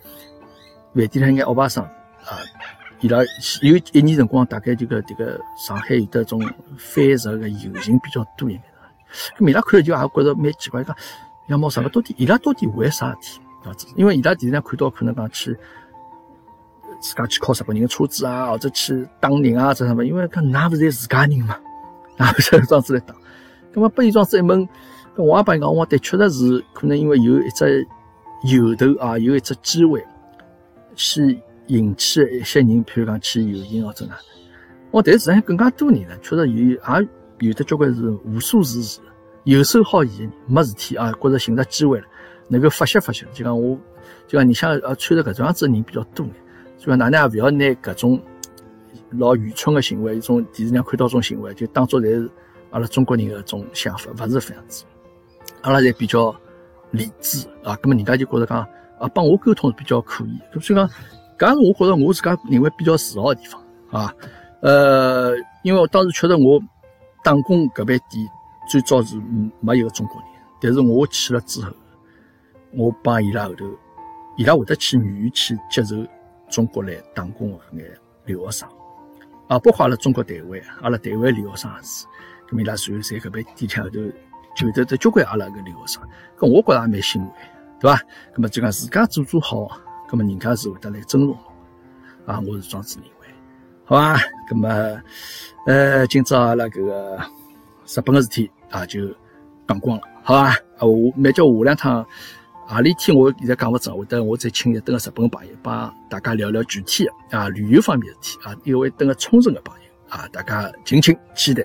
[0.93, 2.41] 外地那眼欧巴桑啊，
[3.01, 3.19] 伊拉
[3.61, 6.41] 有一年辰光，大概这个这个上海有的种
[6.77, 8.63] 反日个游行比较多一点。
[9.37, 10.95] 咁伊拉看了就也觉着蛮奇怪，讲
[11.47, 13.39] 杨毛啥个到底伊拉到底为啥事
[13.77, 13.93] 体？
[13.95, 15.55] 因为伊拉电视上看到可能讲去。
[16.99, 20.05] 自家去靠日本人的车子啊，或者去打人啊，这什么？
[20.05, 21.57] 因为讲那不是自家人嘛，
[22.17, 23.15] 那不是装子来打。
[23.73, 24.67] 那么被伊装子一问，
[25.15, 27.87] 我也帮讲，我的确实是可能因为有一只
[28.43, 30.03] 由头啊，有一只机会
[30.95, 34.17] 去引起一些人，譬如讲去游行或者哪。
[34.91, 37.07] 我但是实际上更加多人呢，确实有也
[37.47, 38.99] 有的交关是无所事事、
[39.43, 42.05] 游手好闲，没事体啊，觉着寻着机会了，
[42.49, 43.25] 能够发泄发泄。
[43.31, 43.77] 就讲我，
[44.27, 46.25] 就讲你像呃穿着搿种样子的人比较多。
[46.79, 48.19] 所以讲，哪能也勿要拿搿种
[49.11, 52.31] 老愚蠢的行为，一种电视上看到种行为，就当做侪是
[52.71, 54.85] 阿拉中国人的种想法，勿是搿样子。
[55.61, 56.33] 阿拉侪比较
[56.91, 58.59] 理智啊，葛末人家就觉着讲
[58.97, 60.59] 啊，帮我沟通是比较可以。
[60.61, 60.89] 所以讲，
[61.37, 63.61] 搿是我觉着我自家认为比较自豪的地方
[63.91, 64.15] 啊。
[64.61, 66.61] 呃，因为我当时确实我
[67.23, 68.29] 打工搿爿店
[68.69, 69.19] 最早是
[69.59, 70.29] 没一个中国人，
[70.61, 71.71] 但是我去了之后，
[72.71, 73.65] 我帮伊拉后头，
[74.37, 75.95] 伊拉会得去愿意去接受。
[76.49, 77.85] 中国来打工的眼
[78.25, 78.69] 留学生，
[79.47, 82.05] 啊，包括阿拉中国台湾，阿拉台湾留学生也是，
[82.49, 83.99] 咁伊拉随后在搿边地铁后头
[84.55, 86.03] 就得得交关阿拉个留学生，
[86.37, 87.29] 咁我觉着也蛮欣慰，
[87.79, 87.97] 对伐？
[88.35, 89.67] 咁么就讲自家做做好，
[90.09, 91.37] 咁么人家是会得来尊重
[92.25, 93.27] 啊，我是这样子认为，
[93.85, 94.17] 好吧？
[94.49, 95.01] 咁么，
[95.65, 97.17] 呃，今朝阿拉搿个
[97.87, 99.07] 日本个事体啊就
[99.67, 100.49] 讲光了，好吧？
[100.77, 102.05] 啊，我蛮叫下两趟。
[102.69, 111.63] 阿里天我现在讲勿准，会得我再请一等个日本朋友帮大家聊聊具体的啊旅游方面事体啊，一位等个冲绳的朋友啊，大家敬请期待。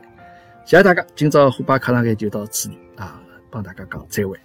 [0.64, 4.40] 谢谢大家，今朝虎巴课堂间就到此啊，帮大家讲再会。